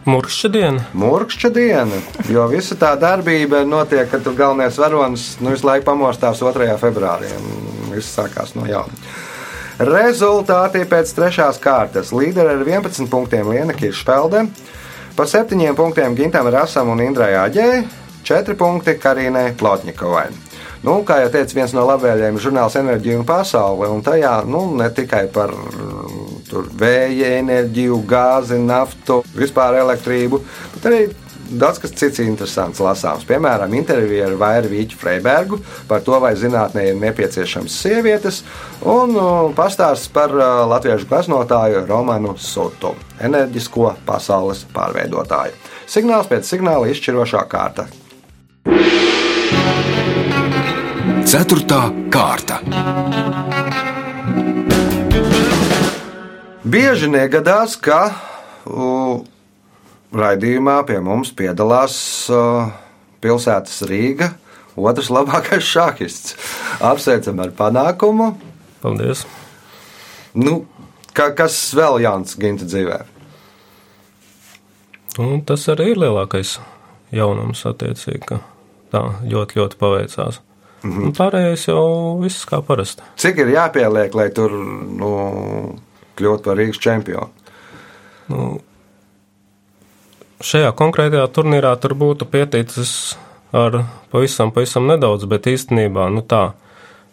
Murkšķa 0.05 0.49
diena. 0.53 0.83
Mūrkšķa 0.97 1.49
diena, 1.53 1.97
jo 2.29 2.43
visa 2.51 2.75
tā 2.77 2.91
darbība 2.99 3.63
notiek, 3.65 4.05
kad 4.11 4.21
tur 4.25 4.35
galvenais 4.37 4.77
varonis 4.77 5.23
nu, 5.41 5.49
visu 5.55 5.65
laiku 5.65 5.87
pamostās 5.87 6.43
2. 6.45 6.67
februārī. 6.81 7.31
Viss 7.89 8.13
sākās 8.13 8.53
no 8.53 8.67
jauna. 8.69 8.93
Rezultāti 9.81 10.83
pēc 10.85 11.13
trešās 11.17 11.57
kārtas. 11.61 12.11
Līderi 12.13 12.53
ar 12.53 12.61
11 12.61 13.09
punktiem 13.09 13.49
Liena 13.49 13.73
Kiršpelde, 13.73 14.45
pa 15.15 15.25
7 15.27 15.73
punktiem 15.75 16.15
Gintam 16.15 16.47
Rasam 16.51 16.89
un 16.93 17.01
Indrai 17.03 17.33
Aģē, 17.39 17.67
4 18.27 18.55
punkti 18.57 18.95
Karīnai 19.01 19.51
Plotņikovai. 19.57 20.29
Nu, 20.81 20.95
kā 21.05 21.19
jau 21.21 21.29
teicu, 21.29 21.59
viens 21.59 21.73
no 21.77 21.83
labvēlējiem 21.85 22.37
ir 22.37 22.41
žurnāls 22.41 22.75
Enerģija 22.79 23.19
un 23.19 23.25
pasaule, 23.27 23.89
un 23.93 24.01
tajā 24.01 24.39
nu, 24.49 24.63
ne 24.79 24.87
tikai 24.89 25.27
par 25.33 25.53
mm, 25.53 26.39
tur, 26.49 26.71
vēja 26.81 27.35
enerģiju, 27.37 27.99
gāzi, 28.09 28.57
naftu, 28.57 29.19
vispār 29.37 29.77
elektrību, 29.83 30.41
bet 30.73 30.87
arī 30.89 31.03
daudz 31.51 31.79
kas 31.81 31.93
cits 31.97 32.21
interesants 32.23 32.81
lasāms. 32.83 33.25
Piemēram, 33.27 33.73
intervija 33.77 34.29
ar 34.29 34.37
Vairu 34.39 34.71
Vīķu 34.71 34.99
Freibergu 34.99 35.59
par 35.89 36.03
to, 36.05 36.17
vai 36.23 36.33
zinātnē 36.39 36.87
ir 36.89 36.99
nepieciešams 37.01 37.77
sievietes, 37.83 38.41
un 38.87 39.15
uh, 39.17 39.49
pastāsts 39.57 40.11
par 40.13 40.33
uh, 40.35 40.63
latviešu 40.71 41.09
gleznotāju 41.09 41.85
Romanu 41.89 42.35
Sutu, 42.39 42.93
enerģisko 43.21 43.95
pasaules 44.07 44.63
pārveidotāju. 44.75 45.57
Signāls 45.91 46.29
pēc 46.31 46.47
signāla 46.47 46.91
izšķirošā 46.93 47.43
kārta. 47.51 47.89
Ceturtā 51.27 51.85
kārta. 52.11 52.59
Bieži 56.71 57.09
negadās, 57.11 57.75
ka 57.81 58.01
uh, 58.11 59.21
raidījumā 60.15 60.81
pie 60.87 60.99
mums 61.03 61.31
piedalās 61.35 61.95
uh, 62.33 62.71
pilsētas 63.23 63.81
Rīga, 63.89 64.31
otrs 64.75 65.11
labākais 65.13 65.65
šāhists. 65.67 66.35
Apsveicam 66.83 67.41
ar 67.43 67.53
panākumu. 67.55 68.33
Paldies! 68.81 69.25
Nu, 70.33 70.61
ka, 71.15 71.31
kas 71.35 71.57
vēl 71.77 72.01
Jānis 72.05 72.37
Ginta 72.39 72.67
dzīvē? 72.67 73.01
Un 75.19 75.41
tas 75.43 75.67
arī 75.71 75.91
ir 75.91 75.99
lielākais 75.99 76.55
jaunums, 77.11 77.65
attiecīgi, 77.67 78.23
ka 78.29 78.39
tā 78.93 79.03
ļoti, 79.27 79.59
ļoti 79.59 79.79
paveicās. 79.79 80.39
Mm 80.81 80.91
-hmm. 80.91 81.13
Pārējais 81.17 81.67
jau 81.67 82.17
viss 82.21 82.47
kā 82.47 82.61
parasti. 82.65 83.03
Cik 83.15 83.37
ir 83.43 83.53
jāpieliek, 83.53 84.15
lai 84.15 84.29
tur 84.29 84.51
nu, 84.51 85.11
kļūtu 86.17 86.43
par 86.43 86.57
Rīgas 86.57 86.79
čempionu? 86.79 87.29
Nu, 88.31 88.61
šajā 90.45 90.71
konkrētajā 90.77 91.27
turnīrā 91.33 91.73
tur 91.81 91.95
būtu 91.97 92.27
pieticis 92.29 93.15
ar 93.55 93.83
pavisam, 94.11 94.51
pavisam 94.55 94.87
nedaudz, 94.89 95.27
bet 95.29 95.49
īstenībā 95.51 96.07
nu, 96.13 96.23
tā, 96.23 96.51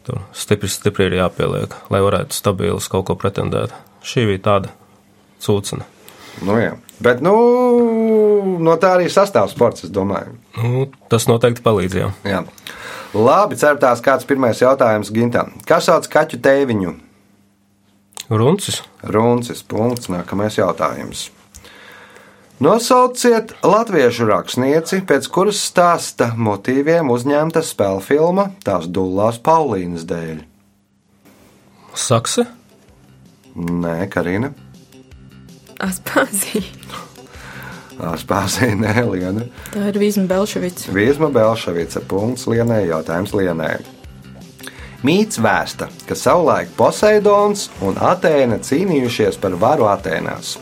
tur 0.07 0.23
stipri, 0.37 0.71
stipri 0.73 1.09
ir 1.09 1.19
jāpieliek, 1.21 1.75
lai 1.93 2.03
varētu 2.05 2.37
stabili 2.37 2.77
uz 2.77 2.89
kaut 2.91 3.09
ko 3.09 3.19
pretendēt. 3.19 3.75
Šī 4.07 4.29
bija 4.31 4.45
tāda 4.45 4.75
cūcena. 5.45 5.87
Nu, 6.47 6.55
jā. 6.61 6.77
Bet 7.03 7.23
nu, 7.23 7.33
no 8.63 8.75
tā 8.79 8.95
arī 8.97 9.09
sastāv 9.11 9.51
sports, 9.51 9.85
es 9.87 9.93
domāju. 9.95 10.37
Nu, 10.59 10.87
tas 11.11 11.27
noteikti 11.31 11.63
palīdzēja. 11.65 12.13
Jā. 12.27 12.45
Labi, 13.15 13.59
certās 13.59 14.03
kāds 14.05 14.27
pirmais 14.29 14.61
jautājums 14.63 15.11
Gintam. 15.15 15.55
Kas 15.67 15.89
sauc 15.89 16.07
kaķu 16.11 16.41
tēviņu? 16.45 16.95
Runcis. 18.29 18.83
Runcis. 19.03 19.63
Punkts. 19.67 20.11
Nākamais 20.13 20.59
jautājums. 20.59 21.29
Nosauciet 22.59 23.53
latviešu 23.63 24.27
rakstnieci, 24.27 25.05
pēc 25.07 25.29
kuras 25.31 25.61
stāsta 25.63 26.33
motīviem 26.35 27.07
uzņemta 27.15 27.63
spēļu 27.63 28.01
filma 28.03 28.49
Tās 28.67 28.89
dullās 28.91 29.39
Paulīnas 29.39 30.03
dēļ. 30.09 30.41
Sakse? 31.95 32.49
Nē, 33.55 33.95
Karina. 34.11 34.51
Aspāzija. 35.79 36.67
Spāzija, 38.19 38.75
nē, 38.79 39.07
Liena. 39.07 39.47
Tā 39.71 39.89
ir 39.93 39.99
Vīsma 40.03 40.27
Belševica. 40.31 40.91
Vīsma 40.95 41.31
Belševica. 41.35 42.03
Punkts 42.11 42.47
Lienai. 42.51 42.85
Jautājums 42.91 43.35
Lienai. 43.35 43.77
Mīts 45.07 45.39
vēsta, 45.39 45.87
ka 46.11 46.19
savulaik 46.19 46.75
Poseidons 46.75 47.69
un 47.87 47.99
Atēna 48.03 48.59
cīnījušies 48.67 49.39
par 49.39 49.55
varu 49.63 49.87
Atēnās. 49.91 50.57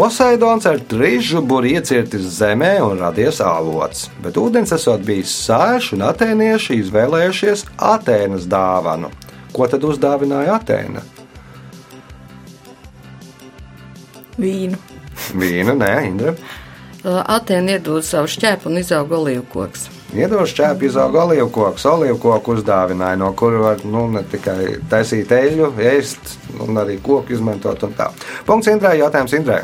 Poseidons 0.00 0.64
ar 0.64 0.78
trīsžuburi 0.88 1.74
iecirtis 1.76 2.22
zemē 2.38 2.70
un 2.80 3.02
radies 3.02 3.36
avots, 3.44 4.06
bet 4.24 4.38
ūdens 4.40 4.70
esot 4.72 5.02
bijis 5.04 5.34
sāļš 5.44 5.90
un 5.92 6.04
atēnieši 6.08 6.78
izvēlējušies 6.80 7.66
Atēnas 7.84 8.46
dāvanu. 8.48 9.10
Ko 9.52 9.66
tad 9.68 9.82
uzdāvināja 9.84 10.54
Atēna? 10.56 11.02
Vīnu. 14.40 14.78
Vīnu, 15.36 15.74
nē, 15.82 15.90
Indra. 16.08 16.32
Atēna 17.04 17.76
iedod 17.76 18.00
savu 18.06 18.30
šķēpu 18.32 18.70
un 18.70 18.80
izauga 18.80 19.18
olīvkoks. 19.18 19.84
Iedodas 20.16 20.54
čēpi, 20.56 20.88
izauga 20.88 21.26
olīvkoks, 21.26 21.84
olīvkoku 21.90 22.56
uzdāvināja, 22.56 23.20
no 23.20 23.34
kura 23.36 23.60
var 23.66 23.84
nu, 23.84 24.06
ne 24.16 24.24
tikai 24.32 24.78
taisīt 24.88 25.36
eļļu, 25.36 25.68
ēst, 25.92 26.32
un 26.64 26.80
arī 26.80 26.96
koku 27.04 27.36
izmantot. 27.36 27.84
un 27.84 27.92
tā. 28.00 28.08
Punkts 28.48 28.72
Indrai, 28.72 28.96
jautājums 29.02 29.36
Indrai. 29.36 29.60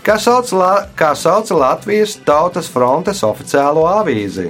Kā 0.00 0.16
sauc, 0.16 0.48
La, 0.56 0.86
kā 0.96 1.12
sauc 1.12 1.50
Latvijas 1.52 2.16
Tautas 2.24 2.70
frontes 2.72 3.20
oficiālo 3.26 3.84
avīzi? 3.84 4.48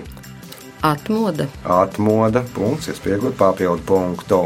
Atmoda. 0.86 1.48
Atmoda, 1.66 2.44
punkts, 2.54 2.88
iespējot 2.92 3.34
papildu 3.38 3.82
punktu. 3.88 4.44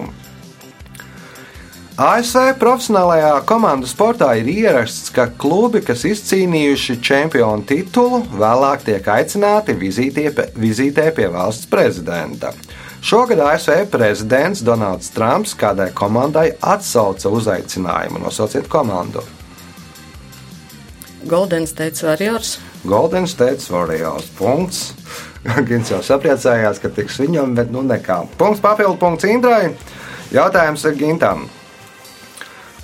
ASV 1.94 2.56
profesionālajā 2.58 3.34
komandu 3.46 3.86
sportā 3.86 4.32
ir 4.40 4.48
ierasts, 4.50 5.12
ka 5.14 5.28
klubi, 5.38 5.84
kas 5.84 6.02
izcīnījuši 6.08 6.96
čempionu 7.04 7.62
titulu, 7.68 8.24
vēlāk 8.34 8.82
tiek 8.88 9.12
aicināti 9.14 9.76
vizītē, 9.78 10.32
vizītē 10.58 11.06
pie 11.14 11.28
valsts 11.30 11.70
prezidenta. 11.70 12.50
Šogad 13.04 13.44
ASV 13.44 13.84
prezidents 13.92 14.64
Donalds 14.64 15.12
Trumps 15.14 15.54
kādai 15.54 15.92
komandai 15.94 16.48
atsauca 16.64 17.30
uzaicinājumu. 17.30 18.24
Nosauciet 18.24 18.66
komandu. 18.72 19.22
Golden 21.26 21.66
State 21.66 22.02
Warriors. 22.02 22.58
Golden 22.84 23.26
State 23.26 23.64
Warriors. 23.70 24.28
Punkts. 24.38 24.92
Gins 25.68 25.90
jau 25.92 26.00
sapriecājās, 26.04 26.80
ka 26.80 26.90
tiks 26.92 27.18
viņam, 27.20 27.54
bet 27.56 27.72
nu 27.72 27.82
nekā. 27.84 28.22
Punkts 28.40 28.62
papildu 28.64 28.96
punkts 29.00 29.28
Indrai. 29.28 29.74
Jautājums 30.32 30.84
ir 30.88 30.96
Gintam. 31.00 31.46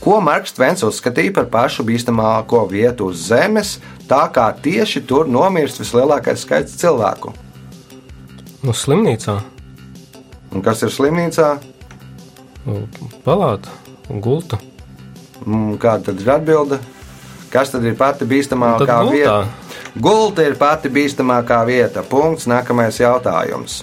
Ko 0.01 0.17
Marks 0.25 0.55
Tvens 0.57 0.81
uzskatīja 0.87 1.35
par 1.37 1.49
pašu 1.53 1.85
bīstamāko 1.85 2.63
vietu 2.71 3.11
uz 3.11 3.27
Zemes, 3.29 3.75
tā 4.09 4.23
kā 4.33 4.47
tieši 4.57 5.03
tur 5.05 5.29
nomirst 5.29 5.83
vislielākais 5.83 6.47
skaits 6.47 6.79
cilvēku? 6.81 7.35
Nu, 8.65 8.73
slimnīcā. 8.73 9.37
Un 10.57 10.65
kas 10.65 10.81
ir 10.87 10.93
slimnīcā? 10.93 11.51
Nu, 12.65 12.87
Palāta, 13.27 13.73
gulta. 14.09 14.61
Mm, 15.45 15.77
Kāda 15.81 16.11
tad 16.11 16.25
ir 16.25 16.33
atbilde? 16.33 16.81
Kas 17.51 17.73
tad 17.73 17.83
ir 17.83 17.97
pati 17.99 18.27
bīstamākā 18.31 19.01
vieta? 19.11 19.41
Gulta 19.99 20.45
ir 20.47 20.55
pati 20.59 20.91
bīstamākā 20.93 21.65
vieta. 21.67 22.05
Punkts. 22.07 22.47
Nākamais 22.51 23.01
jautājums. 23.03 23.81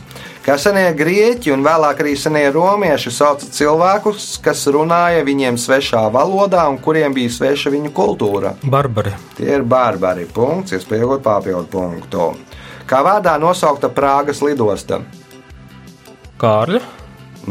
Kā 0.47 0.56
senie 0.56 0.86
grieķi 0.95 1.51
un 1.51 1.65
vēlāk 1.65 1.99
arī 1.99 2.13
senie 2.15 2.45
romieši 2.56 3.12
sauca 3.12 3.49
cilvēkus, 3.51 4.38
kas 4.39 4.62
runāja 4.71 5.25
viņiem 5.27 5.58
svešā 5.60 6.06
valodā 6.13 6.63
un 6.71 6.77
kuriem 6.80 7.12
bija 7.17 7.34
sveša 7.36 7.73
viņu 7.73 7.91
kultūra? 7.91 8.53
Barbari. 8.63 9.12
Tie 9.36 9.49
ir 9.58 9.67
barbari. 9.67 10.23
Punkts, 10.32 10.77
iespējot 10.77 11.25
papildu 11.25 11.67
punktu. 11.73 12.30
Kā 12.88 13.03
vārdā 13.03 13.36
nosaukta 13.43 13.91
Prāgas 13.91 14.39
lidosta? 14.47 15.01
Kārļa. 16.39 16.80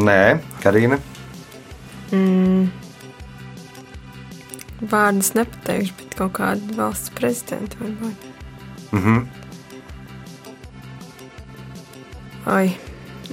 Nē, 0.01 0.23
Karina. 0.65 0.97
Vārdus 4.83 5.33
nepateikšu, 5.37 5.95
bet 5.97 6.15
kaut 6.19 6.35
kādu 6.37 6.77
valsts 6.77 7.11
prezidentu 7.17 7.81
varbūt. 7.81 8.27
Mhm. 8.93 9.19
Ai, 12.47 12.77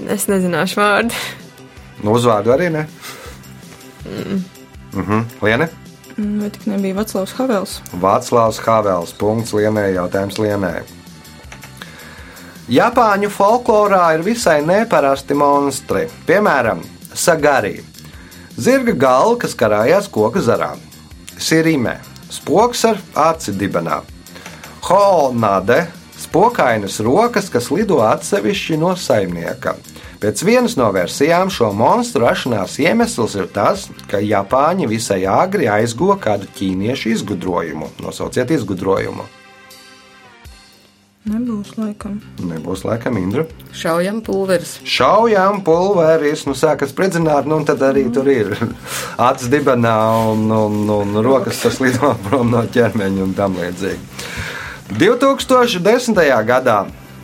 es 0.09 0.25
nezināšu 0.31 0.79
vārdu. 0.79 1.13
Nu, 2.03 2.15
uzvārdu 2.17 2.53
arī 2.55 2.71
ne. 2.71 2.87
Mhm. 4.93 5.21
Liene. 5.41 5.69
Mm, 6.17 6.39
Vai 6.41 6.49
tik 6.53 6.65
nebija 6.69 6.95
Vaclavs 6.95 7.33
Havels? 7.37 7.79
Vāclavs 7.97 8.59
Havels. 8.61 9.13
Punkts 9.17 9.53
Lienē. 9.53 9.87
Jautājums 9.95 10.37
Lienē. 10.37 10.83
Japāņu 12.69 13.29
folklorā 13.33 14.13
ir 14.15 14.21
visai 14.23 14.61
neparasti 14.63 15.33
monstri. 15.35 16.05
Piemēram, 16.27 16.83
sagari. 17.13 17.81
Zirga 18.55 18.93
galva, 18.93 19.39
kas 19.41 19.55
karājās 19.57 20.07
koka 20.07 20.39
zarā. 20.39 20.75
Sirime. 21.37 21.97
Spoks 22.33 22.85
ar 22.89 23.01
aci 23.15 23.53
dibenā. 23.57 24.01
Honade. 24.89 25.85
Spokainas 26.23 26.99
rokas, 27.03 27.49
kas 27.51 27.67
lido 27.69 27.99
atsevišķi 28.01 28.77
no 28.81 28.93
saimnieka. 28.97 29.75
Pēc 30.23 30.39
vienas 30.47 30.77
no 30.79 30.87
versijām 30.95 31.49
šo 31.51 31.73
monstru 31.75 32.23
rašanās 32.23 32.77
iemesls 32.79 33.35
ir 33.35 33.49
tas, 33.51 33.89
ka 34.07 34.21
Japāņi 34.23 34.87
visai 34.87 35.25
agri 35.27 35.67
aizguva 35.67 36.15
kādu 36.23 36.47
ķīniešu 36.55 37.11
izgudrojumu. 37.17 37.91
Nosauciet 38.01 38.53
izgudrojumu. 38.55 39.27
Nebūs 41.23 41.77
laikam. 41.79 42.17
Nebūs 42.43 42.81
laikam 42.83 43.15
Indra. 43.15 43.45
Šaujam 43.71 44.17
pulveris. 44.25 44.73
Šaujām 44.83 45.61
pulveris, 45.63 46.43
nu 46.43 46.51
sākas 46.51 46.91
spridzināt, 46.91 47.47
nu 47.47 47.61
un 47.61 47.67
tad 47.67 47.79
arī 47.87 48.03
tur 48.11 48.27
ir 48.27 48.51
acis 49.29 49.47
dibenā 49.53 49.95
un, 50.33 50.49
un, 50.51 50.81
un 50.91 51.21
rokas, 51.23 51.61
kas 51.63 51.79
lido 51.79 52.11
prom 52.27 52.51
no 52.51 52.65
ķermeņa 52.67 53.23
un 53.23 53.31
tam 53.37 53.55
līdzīgi. 53.55 54.01
2010. 54.99 56.19
gadā 56.49 56.81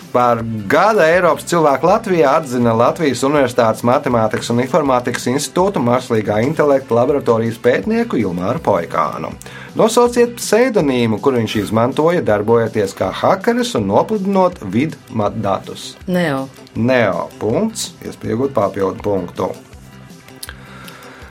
Par 0.09 0.39
gada 0.65 1.05
Eiropas 1.05 1.45
cilvēku 1.45 1.85
Latvijā 1.85 2.31
atzina 2.39 2.71
Latvijas 2.73 3.21
Universitātes 3.27 3.83
Matemātikas 3.85 4.49
un 4.49 4.63
Informātikas 4.63 5.27
institūta 5.29 5.81
mākslīgā 5.85 6.39
intelekta 6.47 6.97
laboratorijas 6.97 7.59
pētnieku 7.61 8.17
Ilmāru 8.17 8.63
Poikānu. 8.65 9.29
Nosauciet 9.77 10.39
pseidonīmu, 10.39 11.21
kur 11.21 11.37
viņš 11.37 11.59
izmantoja, 11.61 12.25
darbojoties 12.25 12.97
kā 12.97 13.11
hakeris 13.21 13.75
un 13.77 13.85
nopludinot 13.91 14.57
vidu 14.73 14.97
datus. 15.37 15.93
Neo. 16.09 16.47
Neo. 16.73 17.27
Punkts, 17.37 17.91
iespējot 18.01 18.57
papildu 18.57 19.05
punktu. 19.05 19.53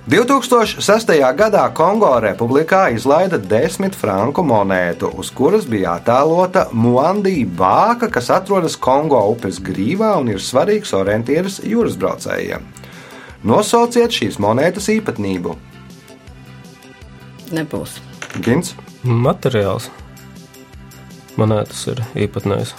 2006. 0.08 1.10
gadā 1.36 1.66
Kongo 1.76 2.14
republikā 2.24 2.86
izlaida 2.96 3.36
desmit 3.36 3.92
franku 3.92 4.40
monētu, 4.40 5.10
uz 5.20 5.28
kuras 5.28 5.66
bija 5.68 5.98
attēlota 5.98 6.62
Muandī 6.72 7.42
bāka, 7.44 8.08
kas 8.08 8.30
atrodas 8.32 8.78
Kongo 8.80 9.20
upes 9.34 9.58
grīvā 9.60 10.14
un 10.16 10.30
ir 10.32 10.40
svarīgs 10.40 10.94
orientieris 10.96 11.60
jūras 11.60 11.98
braucējiem. 12.00 12.64
Nosauciet 13.44 14.16
šīs 14.16 14.40
monētas 14.40 14.88
īpatnību. 14.96 15.58
Nebūs. 17.52 18.00
Gins, 18.40 18.72
Materiāls. 19.04 19.90
Monētas 21.36 21.84
ir 21.92 22.00
īpatnējs. 22.16 22.72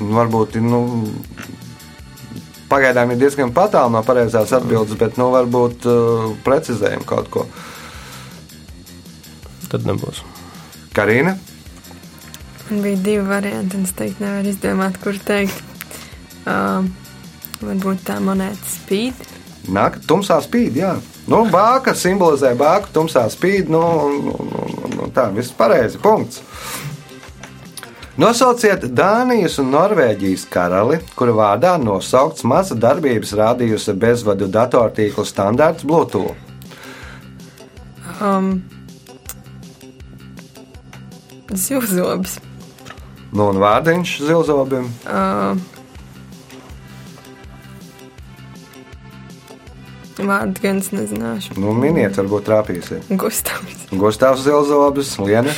varbūt 0.00 0.56
nu, 0.64 0.80
pagaidām 2.70 3.14
ir 3.14 3.20
diezgan 3.20 3.52
tālu 3.54 3.92
no 3.94 4.02
pareizās 4.06 4.52
atbildes, 4.56 4.98
bet 5.00 5.18
nu, 5.20 5.30
varbūt 5.34 5.88
uh, 5.88 6.28
precizējam 6.46 7.04
kaut 7.08 7.30
ko. 7.30 7.46
Tad 9.72 9.88
nebūs. 9.88 10.22
Karina, 10.94 11.34
bija 12.70 12.96
divi 12.96 13.24
varianti, 13.26 13.76
un 13.76 13.84
es 13.84 13.94
teiktu, 13.96 14.24
nevaru 14.24 14.52
izdomāt, 14.52 14.98
kur 15.02 15.18
teikt. 15.20 15.62
Uh, 16.44 16.86
varbūt 17.64 18.04
tā 18.08 18.18
monēta 18.20 18.68
spīd. 18.68 19.26
nāk, 19.72 20.00
tumsā 20.08 20.40
spīd, 20.44 20.76
jā. 20.76 20.94
Nu, 21.30 21.44
bāka 21.48 21.94
simbolizē 21.96 22.52
bāku, 22.58 22.90
tumsā 22.92 23.24
spīd, 23.32 23.70
nu, 23.72 23.82
nu, 24.24 24.34
nu, 24.50 24.90
nu 24.96 25.08
tā, 25.14 25.30
viss 25.32 25.54
pareizi, 25.56 26.00
punkts. 26.02 26.42
Nosauciet 28.14 28.84
Dānijas 28.94 29.56
un 29.58 29.72
Norvēģijas 29.74 30.44
karali, 30.46 31.00
kura 31.18 31.32
vārdā 31.34 31.72
nosaukts 31.82 32.44
maza 32.46 32.76
darbības 32.78 33.32
rādījusi 33.34 33.96
bezvadu 33.98 34.46
datortīklu 34.54 35.24
standārts 35.26 35.82
Bluetooth. 35.82 36.38
Um, 38.22 38.62
Zivzobs. 41.50 42.38
Nu, 43.34 43.48
un 43.50 43.58
vārdiņš 43.58 44.16
zilzobim. 44.22 44.90
Uh, 45.10 45.58
Vārdu 50.14 50.62
gan 50.62 50.78
es 50.78 50.94
nezināšu. 50.94 51.58
Nu, 51.58 51.74
miniet, 51.74 52.14
varbūt 52.14 52.46
trāpīsiet. 52.46 53.10
Gustavs. 53.18 53.88
Gustavs 53.90 54.46
Zilzobis, 54.46 55.16
Liena. 55.18 55.50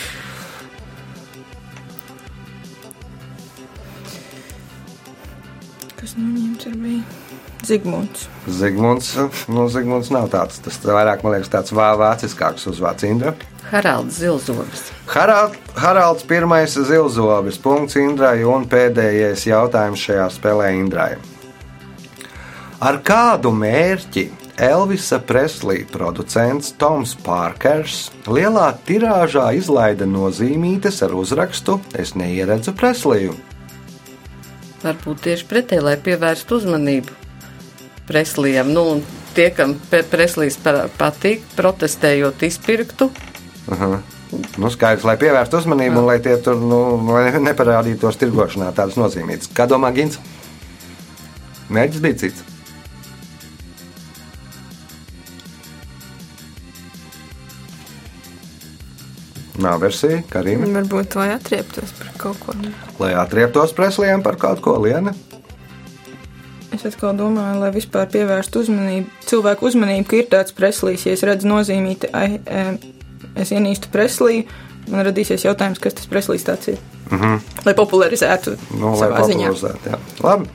Zigmunds. 7.66 8.28
Zigmunds. 8.46 9.10
Nu, 9.50 9.66
Zigmunds 9.68 10.10
nav 10.14 10.30
tāds. 10.30 10.60
Tas 10.62 10.78
vairāk, 10.84 11.24
man 11.24 11.34
liekas, 11.34 11.50
tāds 11.50 11.74
vā- 11.74 11.96
vāciskāks 11.98 12.66
uzvārds 12.70 13.06
Indra. 13.08 13.34
Haralds 13.70 14.20
Zilzobis. 14.20 14.92
Harald, 15.10 15.56
Haralds 15.74 16.22
pirmais 16.22 16.76
zilzobis. 16.78 17.58
Punkts 17.58 17.98
Indrai 17.98 18.44
un 18.46 18.68
pēdējais 18.70 19.46
jautājums 19.48 19.98
šajā 20.06 20.28
spēlē 20.30 20.70
Indrai. 20.78 21.16
Ar 22.78 23.00
kādu 23.02 23.50
mērķi 23.50 24.28
Elvisa 24.62 25.18
Preslī 25.18 25.82
producents 25.90 26.72
Toms 26.78 27.16
Parkers 27.26 28.10
lielā 28.30 28.70
tirāžā 28.86 29.50
izlaida 29.58 30.06
nozīmītes 30.06 31.02
ar 31.02 31.16
uzrakstu 31.18 31.80
Es 31.92 32.14
neieredzu 32.14 32.72
Presliju? 32.76 33.34
Varbūt 34.84 35.24
tieši 35.26 35.46
pretēji, 35.50 35.82
lai 35.82 35.96
pievērstu 35.96 36.60
uzmanību 36.60 37.26
Preslijam. 38.07 38.70
Nu, 38.72 38.84
un 38.96 39.02
tie, 39.34 39.50
kam 39.50 39.74
pa- 39.90 40.04
patīk, 40.98 41.42
protestējot, 41.59 42.42
izpirktu. 42.46 43.11
Nu, 44.59 44.70
skaidrs, 44.70 45.04
lai 45.07 45.16
pievērstu 45.20 45.61
uzmanību 45.62 46.00
un 46.02 46.07
lai 46.11 46.18
tie 46.22 46.36
tur 46.42 46.59
nu, 46.59 46.80
lai 47.11 47.30
neparādītos 47.42 48.18
tirgošanā 48.20 48.72
tādas 48.74 48.98
nozīmītas. 48.98 49.50
Kā 49.54 49.66
domā 49.70 49.92
Gins? 49.94 50.18
Mērķis 51.70 52.02
bija 52.04 52.18
cits. 52.24 52.42
Nav 59.57 59.80
versija, 59.80 60.20
kā 60.28 60.42
arī 60.42 60.59
Varbūt 60.61 61.14
lai 61.16 61.30
atrieptos 61.32 61.92
par 61.96 62.11
kaut 62.20 62.40
ko. 62.44 62.52
lai 63.00 63.14
atrieptos 63.16 63.72
preslijiem 63.72 64.22
par 64.22 64.36
kaut 64.36 64.61
ko 64.61 64.76
lienu. 64.82 65.14
Es 66.77 66.85
atkal 66.85 67.16
domāju, 67.16 67.61
lai 67.62 67.70
vispār 67.74 68.09
pievērstu 68.12 68.61
uzmanību, 68.64 69.09
cilvēku 69.31 69.66
uzmanību, 69.70 70.07
ka 70.11 70.16
ir 70.20 70.29
tāds 70.33 70.55
preslīs, 70.57 71.07
ja 71.07 71.14
es 71.16 71.24
redzu 71.27 71.49
nozīmīti, 71.49 72.11
ai, 72.12 72.39
em, 72.47 72.79
es 73.37 73.53
ienīstu 73.55 73.89
preslīju, 73.95 74.45
man 74.93 75.07
radīsies 75.09 75.47
jautājums, 75.47 75.81
kas 75.83 75.97
tas 75.99 76.07
preslīs 76.11 76.45
tāds 76.47 76.68
ir. 76.74 76.79
Mm 77.11 77.18
-hmm. 77.20 77.41
Lai 77.64 77.74
popularizētu 77.74 78.57
Nu, 78.79 78.91
lai 78.91 78.99
savā 78.99 79.22
ziņā. 79.27 79.51
popularizētu, 79.53 79.91
jā. 79.91 79.99
Labi. 80.22 80.49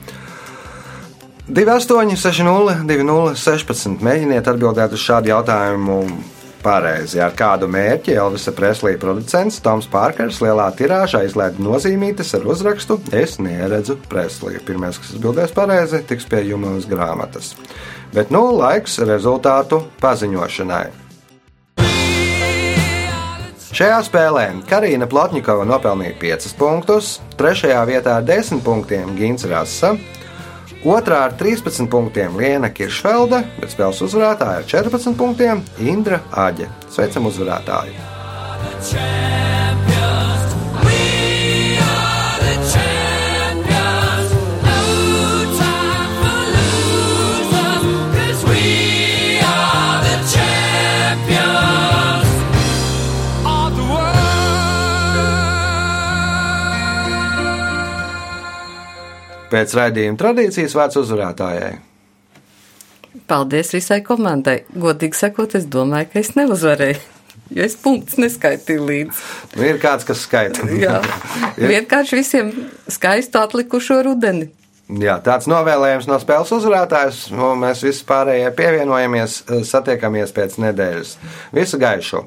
28, 1.48 2.16
60, 2.16 2.86
20, 2.86 3.34
16. 3.36 3.98
Mēģiniet 4.00 4.46
atbildēt 4.48 4.92
uz 4.92 5.00
šādu 5.00 5.28
jautājumu 5.28 6.06
pareizi. 6.62 7.20
Ar 7.22 7.34
kādu 7.36 7.68
mērķi 7.70 8.16
Elvisa 8.16 8.54
Preslija 8.56 9.00
producents 9.02 9.60
Toms 9.62 9.88
Parkers 9.90 10.40
lielā 10.44 10.68
tirāžā 10.78 11.24
izlaida 11.26 11.62
nozīmītes 11.62 12.32
ar 12.38 12.46
uzrakstu 12.48 13.00
Es 13.12 13.38
neredzu 13.42 13.98
Presliju. 14.08 14.62
Pirmais, 14.66 14.98
kas 15.00 15.14
atbildēs 15.16 15.54
pareizi, 15.56 16.02
tiks 16.08 16.28
pie 16.30 16.44
jums 16.48 16.88
grāmatas. 16.90 17.54
Bet 18.14 18.32
nu 18.34 18.44
laiks 18.56 18.98
rezultātu 19.02 19.82
paziņošanai. 20.02 20.84
Šajā 23.72 24.02
spēlē 24.04 24.42
Karina 24.68 25.06
Plotņikova 25.08 25.64
nopelnīja 25.64 26.18
5 26.20 26.50
punktus, 26.60 27.14
3. 27.40 27.70
vietā 27.88 28.18
ar 28.20 28.26
10 28.28 28.60
punktiem 28.66 29.14
Gins 29.16 29.46
Rasa, 29.48 29.94
2. 30.82 31.14
ar 31.14 31.32
13 31.38 31.86
punktiem 31.86 32.34
Liena 32.36 32.70
Kiršfelda, 32.74 33.44
bet 33.60 33.70
spēles 33.70 34.02
uzvarētāja 34.02 34.62
ar 34.62 34.66
14 34.66 35.14
punktiem 35.18 35.62
Indra 35.78 36.18
Aģe. 36.48 36.66
Sveicam 36.90 37.30
uzvarētāju! 37.30 37.94
Pēc 59.52 59.74
raidījuma 59.76 60.20
tradīcijas 60.20 60.76
vārds 60.78 61.00
uzvarētājai. 61.02 61.72
Paldies 63.28 63.74
visai 63.74 64.00
komandai. 64.04 64.62
Godīgi 64.72 65.18
sakot, 65.18 65.56
es 65.58 65.66
domāju, 65.68 66.08
ka 66.12 66.22
es 66.22 66.32
neuzvarēju. 66.38 67.02
Jo 67.52 67.66
es 67.66 67.76
punktus 67.76 68.16
neskaitīju 68.20 68.86
līdzi. 68.88 69.22
Nu, 69.58 69.66
ir 69.68 69.78
kāds, 69.82 70.06
kas 70.08 70.24
skaita. 70.24 70.64
Jā, 70.72 71.02
vienkārši 71.74 72.18
visiem 72.22 72.52
skaistu 72.88 73.42
atlikušo 73.42 74.00
rudeni. 74.08 74.48
Jā, 75.02 75.18
tāds 75.24 75.48
novēlējums 75.48 76.08
no 76.08 76.18
spēles 76.20 76.52
uzvarētājas. 76.56 77.26
Nu, 77.36 77.52
Mēs 77.60 77.84
visi 77.84 78.04
pārējie 78.08 78.50
pievienojamies, 78.56 79.42
satiekamies 79.68 80.36
pēc 80.36 80.60
nedēļas. 80.64 81.16
Visu 81.56 81.80
gaišu! 81.80 82.24